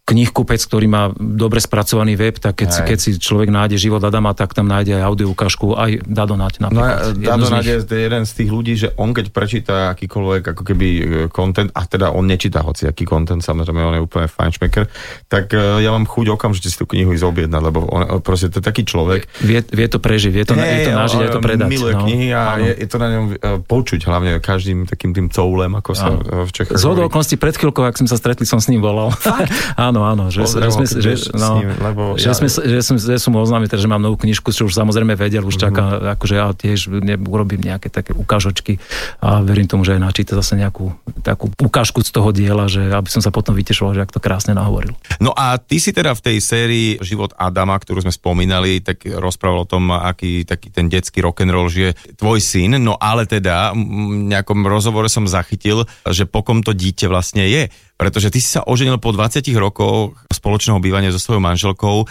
[0.08, 4.32] knihkupec, ktorý má dobre spracovaný web, tak keď, si, keď si človek nájde život Adama,
[4.32, 7.20] tak tam nájde aj audio ukážku, aj Dado Nať napríklad.
[7.20, 10.88] No, Dado Nať je jeden z tých ľudí, že on keď prečíta akýkoľvek ako keby
[11.28, 14.88] kontent, e, a teda on nečíta hoci aký kontent, samozrejme on je úplne šmeker,
[15.28, 18.62] tak e, ja mám chuť okamžite si tú knihu ísť objednať, lebo on, proste to
[18.62, 19.28] je taký človek.
[19.44, 21.68] Vie, vie to prežiť, vie to, nie, je to nažiť, je to predať.
[21.68, 22.02] Miluje no.
[22.08, 25.92] knihy a je, je, to na ňom e, počuť hlavne každým takým tým coulem, ako
[25.92, 26.80] sa v Čechách.
[26.80, 29.10] Z okolností pred chvíľkou, ak som sa stretli, som s ním volal.
[29.76, 32.36] áno, áno, že, že sme, že, no, ním, lebo že, ja...
[32.36, 35.46] sme, že, som, že som oznámil, teda, že mám novú knižku, čo už samozrejme vedel,
[35.46, 36.14] už čaká, mm-hmm.
[36.18, 38.82] akože ja tiež ne, urobím nejaké také ukážočky
[39.24, 43.10] a verím tomu, že aj načíta zase nejakú takú ukážku z toho diela, že aby
[43.10, 44.94] som sa potom vytešoval, že ak to krásne nahovoril.
[45.24, 49.64] No a ty si teda v tej sérii Život Adama, ktorú sme spomínali, tak rozprával
[49.64, 54.66] o tom, aký taký ten detský rock'n'roll žije tvoj syn, no ale teda v nejakom
[54.66, 59.10] rozhovore som zachytil, že pokom to dieťa vlastne je pretože ty si sa oženil po
[59.10, 62.06] 20 rokoch spoločného bývania so svojou manželkou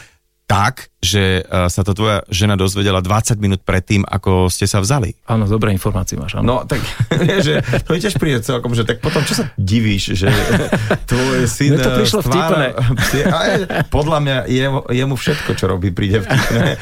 [0.46, 5.14] tak, že e, sa to tvoja žena dozvedela 20 minút predtým, ako ste sa vzali.
[5.30, 6.44] Áno, dobré informácie máš, áno.
[6.44, 6.82] No, tak
[7.46, 10.26] že to je tiež príde celkom, že tak potom čo sa divíš, že
[11.10, 11.78] tvoj syn...
[11.78, 12.66] Mne to prišlo vtipné.
[13.88, 16.80] Podľa mňa jemu, jemu všetko, čo robí, príde vtipné.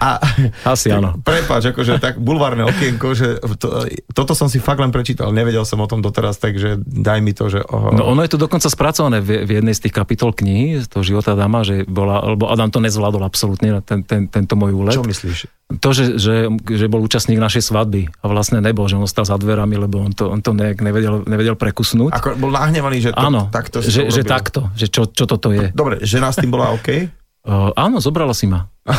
[0.00, 0.20] A,
[0.64, 1.18] Asi áno.
[1.26, 5.82] Prepáč, akože tak bulvárne okienko, že to, toto som si fakt len prečítal, nevedel som
[5.82, 7.60] o tom doteraz, takže daj mi to, že...
[7.68, 7.92] Oh.
[7.92, 11.34] No ono je to dokonca spracované v, v jednej z tých kapitol knihy, toho života
[11.34, 13.32] Adama, že bola, lebo Adam to nezvládol zvládol
[13.74, 14.94] absolútne ten, ten, tento môj úlet.
[14.94, 15.38] Čo myslíš?
[15.82, 19.34] To, že, že, že bol účastník našej svadby a vlastne nebol, že on stal za
[19.34, 22.14] dverami, lebo on to, on to nejak nevedel, nevedel prekusnúť.
[22.14, 25.74] Ako bol nahnevaný, že to, Áno, takto že, že takto, že čo, čo toto je.
[25.74, 26.90] Dobre, žena s tým bola OK?
[27.46, 28.66] Uh, áno, zobrala si ma.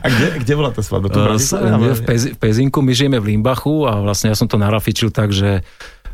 [0.00, 1.12] a kde, kde bola tá svadba?
[1.12, 1.36] Uh,
[1.92, 5.28] v, Pezi, v Pezinku, my žijeme v Limbachu a vlastne ja som to narafičil tak,
[5.28, 5.60] že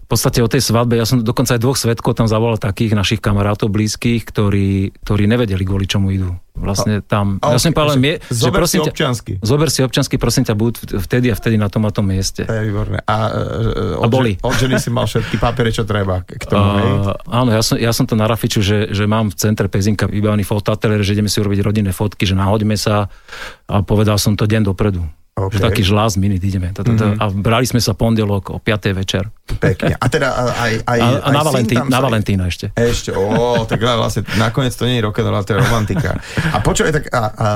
[0.08, 3.68] podstate o tej svadbe, ja som dokonca aj dvoch svetkov tam zavolal takých našich kamarátov
[3.68, 6.32] blízkych, ktorí, ktorí nevedeli, kvôli čomu idú.
[6.58, 9.32] Vlastne tam, A- ja som povedal, že zober si prosím ťa, občiansky.
[9.38, 12.48] zober si občansky, prosím ťa, buď vtedy a vtedy na tom a tom mieste.
[12.48, 12.98] To je výborné.
[13.06, 14.40] A, e, A od, boli.
[14.42, 16.92] Od ženy si mal všetky papiere, čo treba k tomu, hej?
[17.04, 20.10] Uh, áno, ja som, ja som to na Rafiču, že, že mám v centre Pezinka
[20.10, 23.06] vybavený fotoateliér, že ideme si urobiť rodinné fotky, že nahoďme sa
[23.70, 25.06] a povedal som to deň dopredu.
[25.46, 25.54] OK.
[25.54, 26.74] Že taký že last minute ideme.
[26.74, 26.96] Mhm.
[26.98, 28.90] to, A brali sme sa pondelok o 5.
[28.90, 29.30] večer.
[29.48, 29.96] Pekne.
[29.96, 31.32] A teda aj, aj, A, aj
[31.88, 32.68] na, Valentína ešte.
[32.76, 36.20] Ešte, ó, tak vlastne nakoniec to nie je rock'n'roll, ale to je romantika.
[36.52, 37.48] A počúvaj, tak a, a,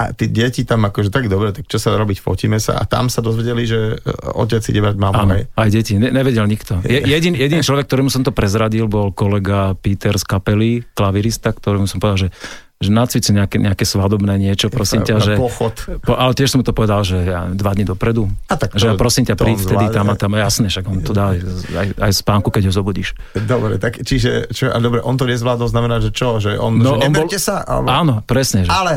[0.00, 3.12] a tí deti tam akože tak dobre, tak čo sa robiť, fotíme sa a tam
[3.12, 6.80] sa dozvedeli, že e, otec ide brať mamu, Áno, aj deti, ne, nevedel nikto.
[6.80, 11.84] Je, jedin, jediný človek, ktorému som to prezradil, bol kolega Peter z kapely, klavirista, ktorému
[11.84, 12.28] som povedal, že
[12.76, 15.32] že nacvici nejaké, nejaké svadobné niečo, prosím ťa, že...
[15.34, 15.72] pochod.
[16.00, 18.28] Po, ale tiež som mu to povedal, že ja, dva dní dopredu.
[18.44, 20.98] A tak to- že ja prosím ťa, príď vtedy tam a tam, jasne, však on
[20.98, 23.14] to dá aj, aj, spánku, keď ho zobudíš.
[23.32, 26.36] Dobre, tak čiže, čo, a dobre, on to nezvládol, znamená, že čo?
[26.36, 27.56] Že on, No, že on neberte bol- sa?
[27.62, 27.86] Alebo...
[27.86, 28.62] Áno, presne.
[28.62, 28.70] Že...
[28.70, 28.94] Ale,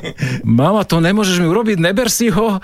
[0.58, 2.58] Mama, to nemôžeš mi urobiť, neber si ho.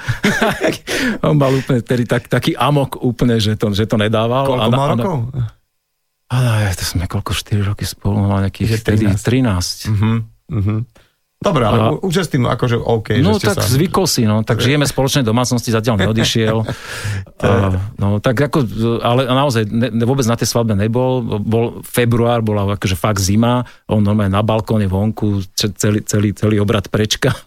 [1.27, 4.45] on mal úplne tedy tak, taký amok úplne, že to, že to nedával.
[4.45, 5.17] koľko A na- rokov?
[6.29, 9.89] Ale to sme koľko, 4 roky spolu, mal nejakých Že vtedy 13.
[9.89, 9.97] 13.
[9.97, 10.17] Mhm,
[10.51, 10.79] Mm-hmm.
[11.39, 13.71] Dobre, ale A- už je s tým akože OK, No že tak sa...
[13.71, 14.43] zvykol si, no.
[14.43, 16.57] Tak žijeme v spoločnej domácnosti, zatiaľ neodišiel.
[17.39, 18.67] A, no tak ako,
[18.99, 21.23] ale naozaj ne, ne- vôbec na tej svadbe nebol.
[21.39, 23.63] Bol február, bola akože fakt zima.
[23.87, 27.39] On normálne na balkóne vonku, ce- celý, celý, celý obrad prečkal.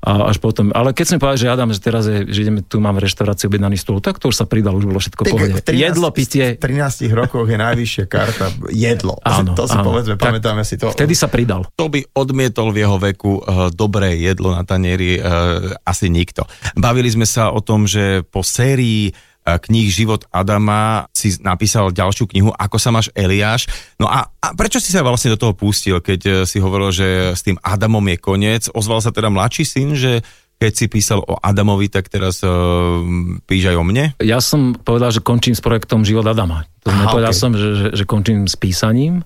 [0.00, 2.78] A až potom, ale keď som povedal, že Adam, že teraz je, že ideme, tu
[2.78, 5.52] máme reštauráciu objednaný stôl, tak to už sa pridal, už bolo všetko Tak pohode.
[5.54, 9.16] v 13 Jedlo, pitie, V 13 rokoch je najvyššia karta jedlo.
[9.20, 9.84] Áno, to si áno.
[9.86, 10.88] povedzme, Tak pamätáme si to.
[10.88, 11.64] vtedy sa pridal.
[11.74, 16.44] To by odmietol v jeho veku uh, dobré jedlo na tanieri uh, asi nikto.
[16.74, 22.28] Bavili sme sa o tom, že po sérii uh, kníh Život Adama si napísal ďalšiu
[22.34, 23.70] knihu Ako sa máš Eliáš.
[23.96, 27.46] No a, a prečo si sa vlastne do toho pustil, keď si hovoril, že s
[27.46, 28.62] tým Adamom je koniec?
[28.74, 30.26] Ozval sa teda mladší syn, že
[30.58, 32.98] keď si písal o Adamovi, tak teraz uh,
[33.46, 34.18] píš aj o mne?
[34.18, 36.66] Ja som povedal, že končím s projektom Život Adama.
[36.82, 37.40] To Aha, nepovedal okej.
[37.40, 39.22] som, že, že, že končím s písaním.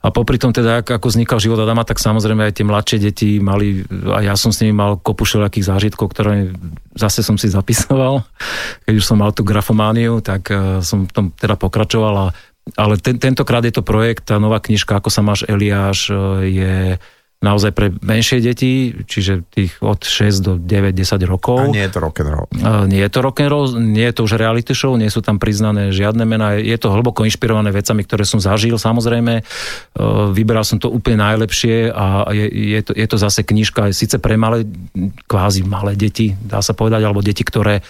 [0.00, 3.28] A popri tom teda, ak- ako vznikal Život Adama, tak samozrejme aj tie mladšie deti
[3.44, 6.56] mali, a ja som s nimi mal kopu všelijakých zážitkov, ktoré
[6.96, 8.24] zase som si zapisoval.
[8.88, 12.14] Keď už som mal tú grafomániu, tak eh, som v tom teda pokračoval.
[12.16, 12.26] A,
[12.80, 16.16] ale ten, tentokrát je to projekt, tá nová knižka Ako sa máš Eliáš, eh,
[16.56, 16.74] je
[17.40, 21.56] naozaj pre menšie deti, čiže tých od 6 do 9, 10 rokov.
[21.56, 22.52] A nie je to rock'n'roll.
[22.84, 26.28] Nie je to rock'n'roll, nie je to už reality show, nie sú tam priznané žiadne
[26.28, 29.40] mená, je to hlboko inšpirované vecami, ktoré som zažil samozrejme.
[29.96, 34.20] Uh, Vyberal som to úplne najlepšie a je, je, to, je to zase knižka, síce
[34.20, 34.68] pre malé,
[35.24, 37.80] kvázi malé deti, dá sa povedať, alebo deti, ktoré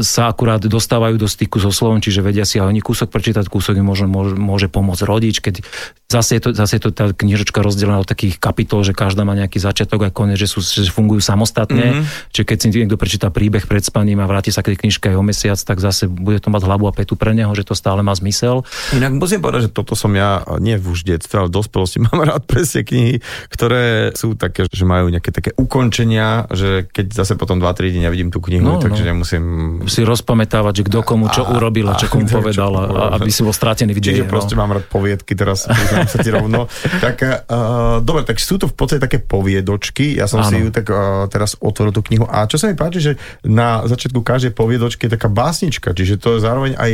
[0.00, 3.76] sa akurát dostávajú do styku so slovom, čiže vedia si aj oni kúsok prečítať, kúsok
[3.76, 5.60] im môže, môže, môže pomôcť rodič, keď
[6.06, 9.34] zase je to, zase je to tá knižočka rozdelená do takých kapitol, že každá má
[9.34, 11.82] nejaký začiatok a koniec, že, sú, že fungujú samostatne.
[11.82, 12.30] Mm-hmm.
[12.30, 15.16] Čiže keď si niekto prečíta príbeh pred spaním a vráti sa k tej knižke aj
[15.18, 18.06] o mesiac, tak zase bude to mať hlavu a petu pre neho, že to stále
[18.06, 18.62] má zmysel.
[18.94, 22.46] Inak musím povedať, že toto som ja, nie už detstve, ale v dospelosti, mám rád
[22.46, 23.18] presne knihy,
[23.50, 28.30] ktoré sú také, že majú nejaké také ukončenia, že keď zase potom 2-3 dní nevidím
[28.30, 29.08] tú knihu, No, takže no.
[29.14, 29.42] nemusím...
[29.90, 33.18] Si rozpamätávať, že kto komu čo A- urobil a čo komu povedal, povedal.
[33.18, 34.62] aby si bol stratený v Čiže proste no.
[34.62, 36.60] mám rád poviedky teraz, priznám sa ti rovno.
[36.96, 40.48] Tak, uh, dobre, tak sú to v podstate také poviedočky, ja som Áno.
[40.48, 43.12] si ju tak uh, teraz otvoril tú knihu a čo sa mi páči, že
[43.44, 46.92] na začiatku každej poviedočky je taká básnička, čiže to je zároveň aj,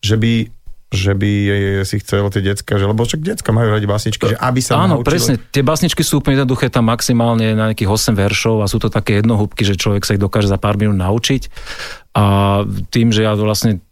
[0.00, 0.32] že by
[0.88, 1.32] že by
[1.84, 4.96] si chcel tie decka, že, lebo však decka majú radi básničky, že aby sa Áno,
[4.96, 5.12] naučili.
[5.12, 5.34] presne.
[5.52, 9.20] Tie básničky sú úplne jednoduché, tam maximálne na nejakých 8 veršov a sú to také
[9.20, 11.52] jednohúbky, že človek sa ich dokáže za pár minút naučiť.
[12.16, 12.24] A
[12.88, 13.84] tým, že ja vlastne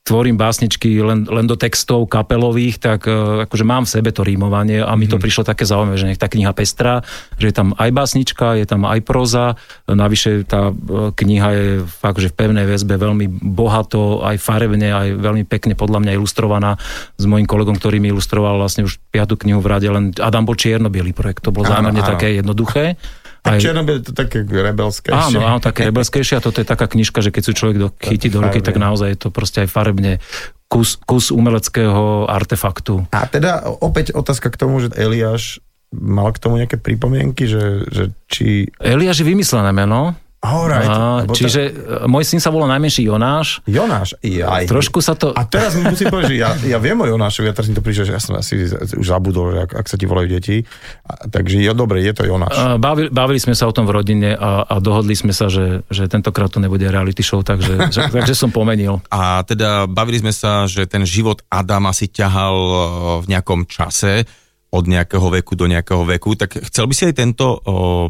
[0.00, 4.80] tvorím básničky len, len do textov kapelových, tak e, akože mám v sebe to rímovanie
[4.80, 7.04] a mi to prišlo také zaujímavé, že nech tá kniha pestrá,
[7.36, 12.18] že je tam aj básnička, je tam aj proza, navyše tá e, kniha je fakt,
[12.18, 16.80] že v pevnej väzbe veľmi bohato, aj farebne, aj veľmi pekne podľa mňa ilustrovaná
[17.20, 20.56] s mojim kolegom, ktorý mi ilustroval vlastne už piatú knihu v rade, len Adam bol
[20.56, 22.10] čierno-biely projekt, to bolo Áno, zámerne áno.
[22.16, 22.96] také jednoduché.
[23.40, 25.10] Aj- čierno je to také rebelské.
[25.12, 28.28] Áno, áno, také rebelskejšie a toto je taká knižka, že keď si človek do, chytí
[28.28, 30.20] do ruky, tak naozaj je to proste aj farebne
[30.68, 33.08] kus, kus umeleckého artefaktu.
[33.10, 38.04] A teda opäť otázka k tomu, že Eliáš mal k tomu nejaké pripomienky, že, že
[38.30, 38.70] či...
[38.78, 40.88] Eliáš je vymyslené meno, Alright.
[40.88, 43.60] A, čiže e, môj syn sa volá najmenší Jonáš.
[43.68, 44.72] Jonáš, aj.
[44.72, 45.36] Trošku sa to...
[45.36, 47.84] A teraz mi musím povedať, že ja, ja viem o Jonášovi, ja teraz mi to
[47.84, 50.64] prišiel, že ja som asi už zabudol, že ak, ak sa ti volajú deti.
[51.04, 52.56] A, takže jo, dobre, je to Jonáš.
[52.56, 55.84] A, Bavili, bavili sme sa o tom v rodine a, a dohodli sme sa, že,
[55.92, 59.04] že tentokrát to nebude reality show, takže, že, takže som pomenil.
[59.12, 62.78] A teda bavili sme sa, že ten život Adama si ťahal e,
[63.20, 64.24] v nejakom čase
[64.70, 67.58] od nejakého veku do nejakého veku, tak chcel by si aj tento o,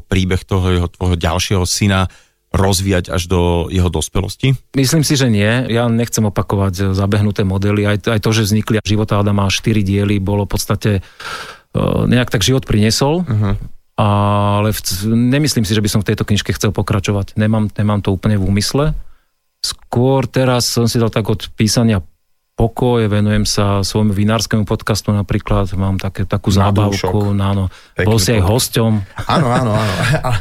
[0.05, 2.13] príbeh toho jeho, tvojho ďalšieho syna
[2.51, 4.59] rozvíjať až do jeho dospelosti?
[4.75, 5.71] Myslím si, že nie.
[5.71, 7.87] Ja nechcem opakovať zabehnuté modely.
[7.87, 10.91] Aj, aj to, že vznikli života Adama 4 diely, bolo v podstate
[12.11, 13.23] nejak tak život priniesol.
[13.23, 13.55] Uh-huh.
[14.01, 17.39] Ale v, nemyslím si, že by som v tejto knižke chcel pokračovať.
[17.39, 18.85] Nemám, nemám to úplne v úmysle.
[19.61, 22.03] Skôr teraz som si dal tak od písania
[22.61, 27.73] pokoj, venujem sa svojmu vinárskému podcastu napríklad, mám také, takú zábavku, áno,
[28.05, 28.93] bol si aj hosťom.
[29.33, 29.95] Áno, áno, áno.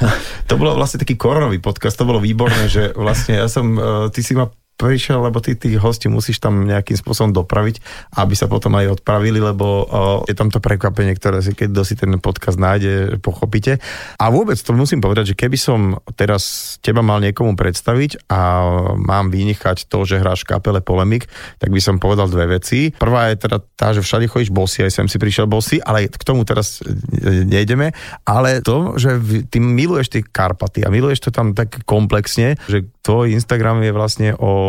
[0.51, 4.19] to bolo vlastne taký koronový podcast, to bolo výborné, že vlastne ja som, e, ty
[4.19, 7.83] si ma prišiel, lebo ty tých hostí musíš tam nejakým spôsobom dopraviť,
[8.15, 9.87] aby sa potom aj odpravili, lebo o,
[10.23, 13.83] je tam to prekvapenie, ktoré si, keď si ten podcast nájde, pochopíte.
[14.15, 18.39] A vôbec to musím povedať, že keby som teraz teba mal niekomu predstaviť a
[18.95, 21.27] mám vynechať to, že hráš kapele Polemik,
[21.59, 22.95] tak by som povedal dve veci.
[22.95, 26.23] Prvá je teda tá, že všade chodíš bosy, aj sem si prišiel bosy, ale k
[26.23, 26.79] tomu teraz
[27.27, 27.91] nejdeme.
[28.23, 29.19] Ale to, že
[29.51, 34.29] ty miluješ tie Karpaty a miluješ to tam tak komplexne, že tvoj Instagram je vlastne
[34.39, 34.68] o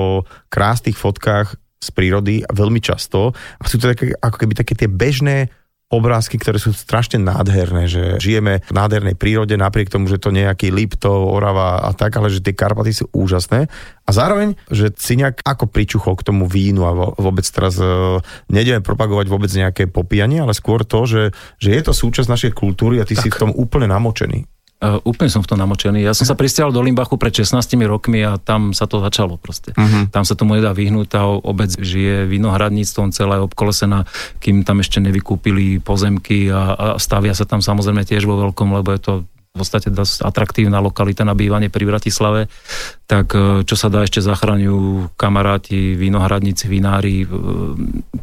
[0.52, 3.32] krásnych fotkách z prírody veľmi často.
[3.56, 5.48] A sú to také, ako keby také tie bežné
[5.90, 10.70] obrázky, ktoré sú strašne nádherné, že žijeme v nádhernej prírode, napriek tomu, že to nejaký
[10.70, 13.66] Liptov, Orava a tak, ale že tie Karpaty sú úžasné.
[14.06, 18.86] A zároveň, že si nejak ako pričuchol k tomu vínu a vôbec teraz uh, nejdeme
[18.86, 21.22] propagovať vôbec nejaké popíjanie, ale skôr to, že,
[21.58, 23.26] že je to súčasť našej kultúry a ty tak.
[23.26, 24.46] si v tom úplne namočený.
[24.80, 26.00] Uh, úplne som v tom namočený.
[26.00, 27.52] Ja som sa pristiahol do Limbachu pred 16
[27.84, 29.76] rokmi a tam sa to začalo proste.
[29.76, 30.08] Uh-huh.
[30.08, 34.08] Tam sa tomu nedá vyhnúť, tá obec žije vinohradníctvom celá je obkolesená,
[34.40, 38.88] kým tam ešte nevykúpili pozemky a, a stavia sa tam samozrejme tiež vo veľkom, lebo
[38.96, 39.12] je to
[39.50, 42.46] v podstate dosť atraktívna lokalita na bývanie pri Bratislave,
[43.10, 47.28] tak e, čo sa dá ešte zachraňujú kamaráti, vinohradníci, vinári, e,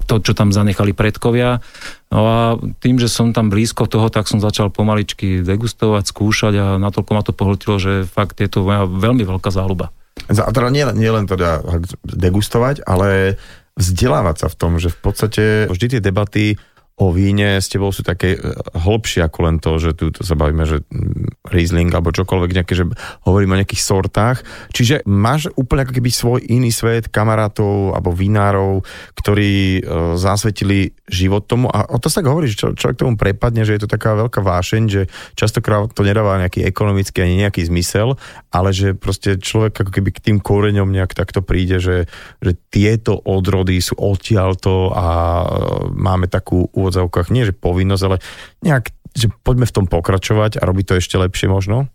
[0.08, 1.60] to, čo tam zanechali predkovia.
[2.08, 2.40] No a
[2.80, 7.24] tým, že som tam blízko toho, tak som začal pomaličky degustovať, skúšať a natoľko ma
[7.24, 9.92] to pohltilo, že fakt je to moja veľmi veľká záľuba.
[10.32, 11.62] A teda nie, nie len teda
[12.08, 13.36] degustovať, ale
[13.78, 16.58] vzdelávať sa v tom, že v podstate vždy tie debaty
[16.98, 18.40] o víne s tebou sú také e,
[18.74, 22.90] hlbšie ako len to, že tu sa bavíme, že mm, Riesling alebo čokoľvek nejaké, že
[23.22, 24.42] hovoríme o nejakých sortách.
[24.74, 28.82] Čiže máš úplne ako keby svoj iný svet kamarátov alebo vinárov,
[29.14, 29.82] ktorí e,
[30.18, 33.86] zasvetili život tomu a o to sa tak hovorí, že človek tomu prepadne, že je
[33.86, 35.02] to taká veľká vášeň, že
[35.38, 38.18] častokrát to nedáva nejaký ekonomický ani nejaký zmysel,
[38.50, 42.10] ale že proste človek ako keby k tým koreňom nejak takto príde, že,
[42.42, 45.46] že tieto odrody sú odtiaľto a e,
[45.94, 48.18] máme takú úvodzovkách, nie že povinnosť, ale
[48.64, 51.92] nejak, že poďme v tom pokračovať a robiť to ešte lepšie možno?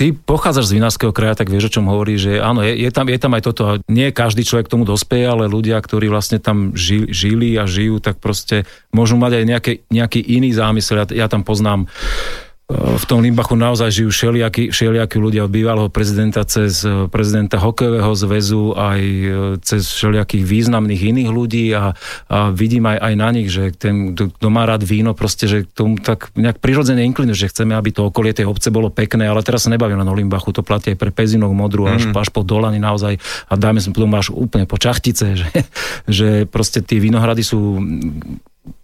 [0.00, 3.06] Ty pochádzaš z vinárskeho kraja, tak vieš, o čom hovorí, že áno, je, je, tam,
[3.06, 3.62] je tam aj toto.
[3.86, 8.18] Nie každý človek tomu dospeje, ale ľudia, ktorí vlastne tam ži, žili a žijú, tak
[8.18, 11.04] proste môžu mať aj nejaké, nejaký iný zámysel.
[11.04, 11.86] Ja, ja tam poznám
[12.72, 18.12] v tom Limbachu naozaj žijú všelijakí, všelijakí ľudia od bývalého prezidenta cez eh, prezidenta hokejového
[18.16, 21.92] zväzu aj eh, cez všelijakých významných iných ľudí a,
[22.30, 26.00] a vidím aj, aj na nich, že ten, kto má rád víno, proste, že tomu
[26.00, 29.68] tak nejak prirodzene inklinuje, že chceme, aby to okolie tej obce bolo pekné, ale teraz
[29.68, 31.92] sa nebavím len o Limbachu, to platí aj pre Pezinok, Modru, mm.
[31.92, 35.50] až, až po Dolany naozaj a dáme sa potom až úplne po Čachtice, že,
[36.08, 37.82] že proste tie vinohrady sú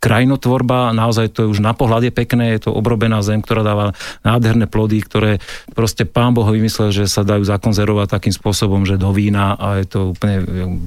[0.02, 3.94] krajinotvorba, naozaj to je už na pohľad je pekné, je to obrobená zem, ktorá dáva
[4.26, 5.38] nádherné plody, ktoré
[5.70, 9.86] proste pán Boh vymyslel, že sa dajú zakonzervovať takým spôsobom, že do vína a je
[9.86, 10.36] to úplne,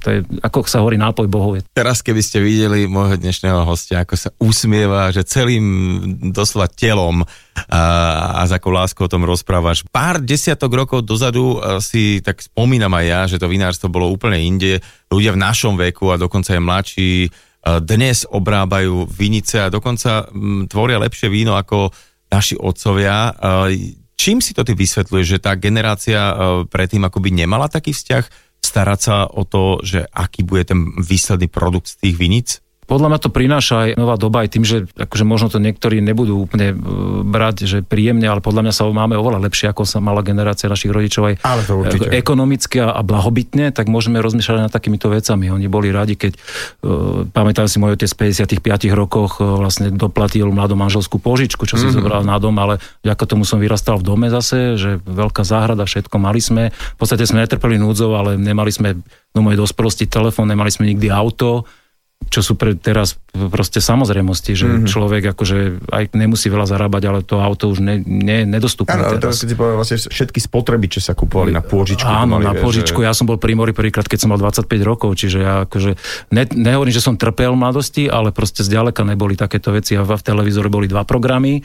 [0.04, 1.64] to je, ako sa hovorí, nápoj Bohov.
[1.72, 5.64] Teraz keby ste videli môjho dnešného hostia, ako sa usmieva, že celým
[6.36, 7.24] doslova telom
[7.72, 7.84] a,
[8.40, 9.88] a za akou láskou o tom rozprávaš.
[9.88, 14.84] Pár desiatok rokov dozadu si tak spomínam aj ja, že to vinárstvo bolo úplne inde.
[15.12, 17.12] Ľudia v našom veku a dokonca aj mladší
[17.62, 21.94] dnes obrábajú vinice a dokonca mm, tvoria lepšie víno ako
[22.34, 23.36] naši otcovia.
[24.18, 26.34] Čím si to ty vysvetľuješ, že tá generácia
[26.70, 31.92] predtým akoby nemala taký vzťah starať sa o to, že aký bude ten výsledný produkt
[31.92, 32.48] z tých vinic?
[32.92, 36.44] Podľa mňa to prináša aj nová doba aj tým, že akože možno to niektorí nebudú
[36.44, 36.78] úplne e,
[37.24, 40.92] brať, že príjemne, ale podľa mňa sa máme oveľa lepšie, ako sa mala generácia našich
[40.92, 42.12] rodičov aj ale to určite.
[42.12, 45.48] ekonomicky a blahobytne, tak môžeme rozmýšľať nad takýmito vecami.
[45.48, 48.20] Oni boli radi, keď uh, pamätám si, môj otec v
[48.60, 48.60] 55
[48.92, 51.96] rokoch uh, vlastne doplatil mladú manželskú požičku, čo si mm-hmm.
[51.96, 56.16] zobral na dom, ale vďaka tomu som vyrastal v dome zase, že veľká záhrada, všetko
[56.20, 56.76] mali sme.
[56.76, 59.00] V podstate sme netrpeli núdzov, ale nemali sme
[59.32, 61.64] do mojej dospelosti telefón, nemali sme nikdy auto
[62.30, 64.88] čo sú pre teraz proste samozrejmosti, že mm-hmm.
[64.88, 65.58] človek akože
[65.90, 69.40] aj nemusí veľa zarábať, ale to auto už ne, ne, nedostupné ano, teraz.
[69.40, 72.08] si povedal, vlastne všetky spotreby, čo sa kupovali na pôžičku.
[72.08, 73.04] Áno, na pôžičku.
[73.04, 73.08] Že...
[73.08, 75.96] Ja som bol pri mori prvýkrát, keď som mal 25 rokov, čiže ja akože
[76.36, 80.20] ne, nehovorím, že som trpel v mladosti, ale proste zďaleka neboli takéto veci a v
[80.20, 81.64] televízore boli dva programy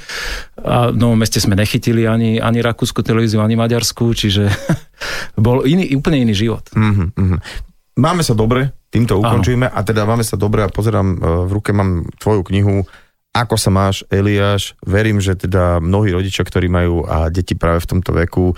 [0.63, 4.51] a v Novom meste sme nechytili ani, ani rakúsku televíziu, ani maďarskú, čiže
[5.47, 6.67] bol iný, úplne iný život.
[6.75, 7.67] Mm-hmm.
[7.97, 11.19] Máme sa dobre, týmto ukončíme a teda máme sa dobre a pozerám, e,
[11.49, 12.85] v ruke mám tvoju knihu
[13.37, 14.73] ako sa máš, Eliáš?
[14.81, 18.57] Verím, že teda mnohí rodičia, ktorí majú a deti práve v tomto veku,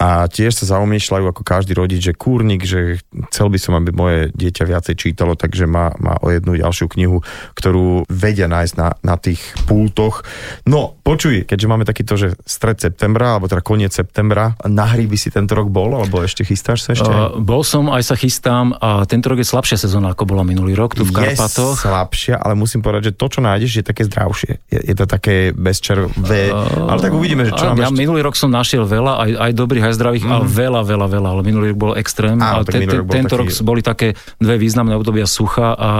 [0.00, 4.18] a tiež sa zaumýšľajú ako každý rodič, že kúrnik, že chcel by som, aby moje
[4.32, 7.20] dieťa viacej čítalo, takže má, má o jednu ďalšiu knihu,
[7.52, 10.24] ktorú vedia nájsť na, na tých pultoch.
[10.64, 15.20] No, počuj, keďže máme takýto, že stred septembra, alebo teda koniec septembra, na hry by
[15.20, 17.12] si tento rok bol, alebo ešte chystáš sa ešte?
[17.12, 20.72] Uh, bol som, aj sa chystám a tento rok je slabšia sezóna, ako bola minulý
[20.72, 21.76] rok tu v Karpatoch.
[21.76, 24.64] Je slabšia, ale musím povedať, že to, čo nájdeš, je také zdravšie.
[24.72, 28.00] Je, je to také bezčervé, uh, ale tak uvidíme, že čo nám Ja ešte...
[28.00, 30.32] minulý rok som našiel veľa, aj, aj dobrých, aj zdravých, mm.
[30.32, 32.38] ale veľa, veľa, veľa, ale minulý rok bol extrém.
[32.40, 33.40] Á, a te, te, bol tento taký...
[33.46, 34.08] rok boli také
[34.40, 35.90] dve významné obdobia sucha a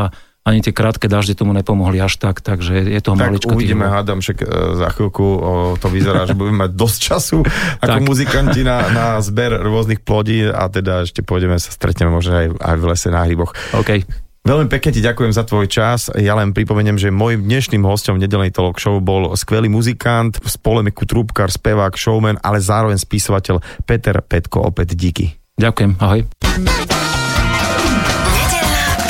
[0.40, 3.52] ani tie krátke dažde tomu nepomohli až tak, takže je to tak maličko.
[3.52, 3.92] uvidíme, tým.
[3.92, 4.46] hádam, však e,
[4.80, 7.38] za chvíľku o, to vyzerá, že budeme mať dosť času
[7.84, 12.46] ako muzikanti na, na zber rôznych plodí a teda ešte pôjdeme sa stretneme možno aj,
[12.56, 13.52] aj v lese na hryboch.
[13.76, 14.00] OK.
[14.40, 16.08] Veľmi pekne ti ďakujem za tvoj čas.
[16.16, 20.56] Ja len pripomeniem, že môjim dnešným hostom v nedelnej talk show bol skvelý muzikant, z
[20.56, 24.64] polemiku trúbkar, spevák, showman, ale zároveň spisovateľ Peter Petko.
[24.64, 25.36] Opäť díky.
[25.60, 26.24] Ďakujem, ahoj.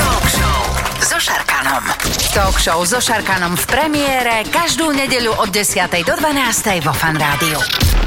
[0.03, 0.59] talk show
[0.99, 1.85] so Šarkanom.
[2.35, 5.87] Talk show so Šarkanom v premiére každú nedeľu od 10.
[6.03, 6.83] do 12.
[6.83, 8.00] vo Fan Rádiu.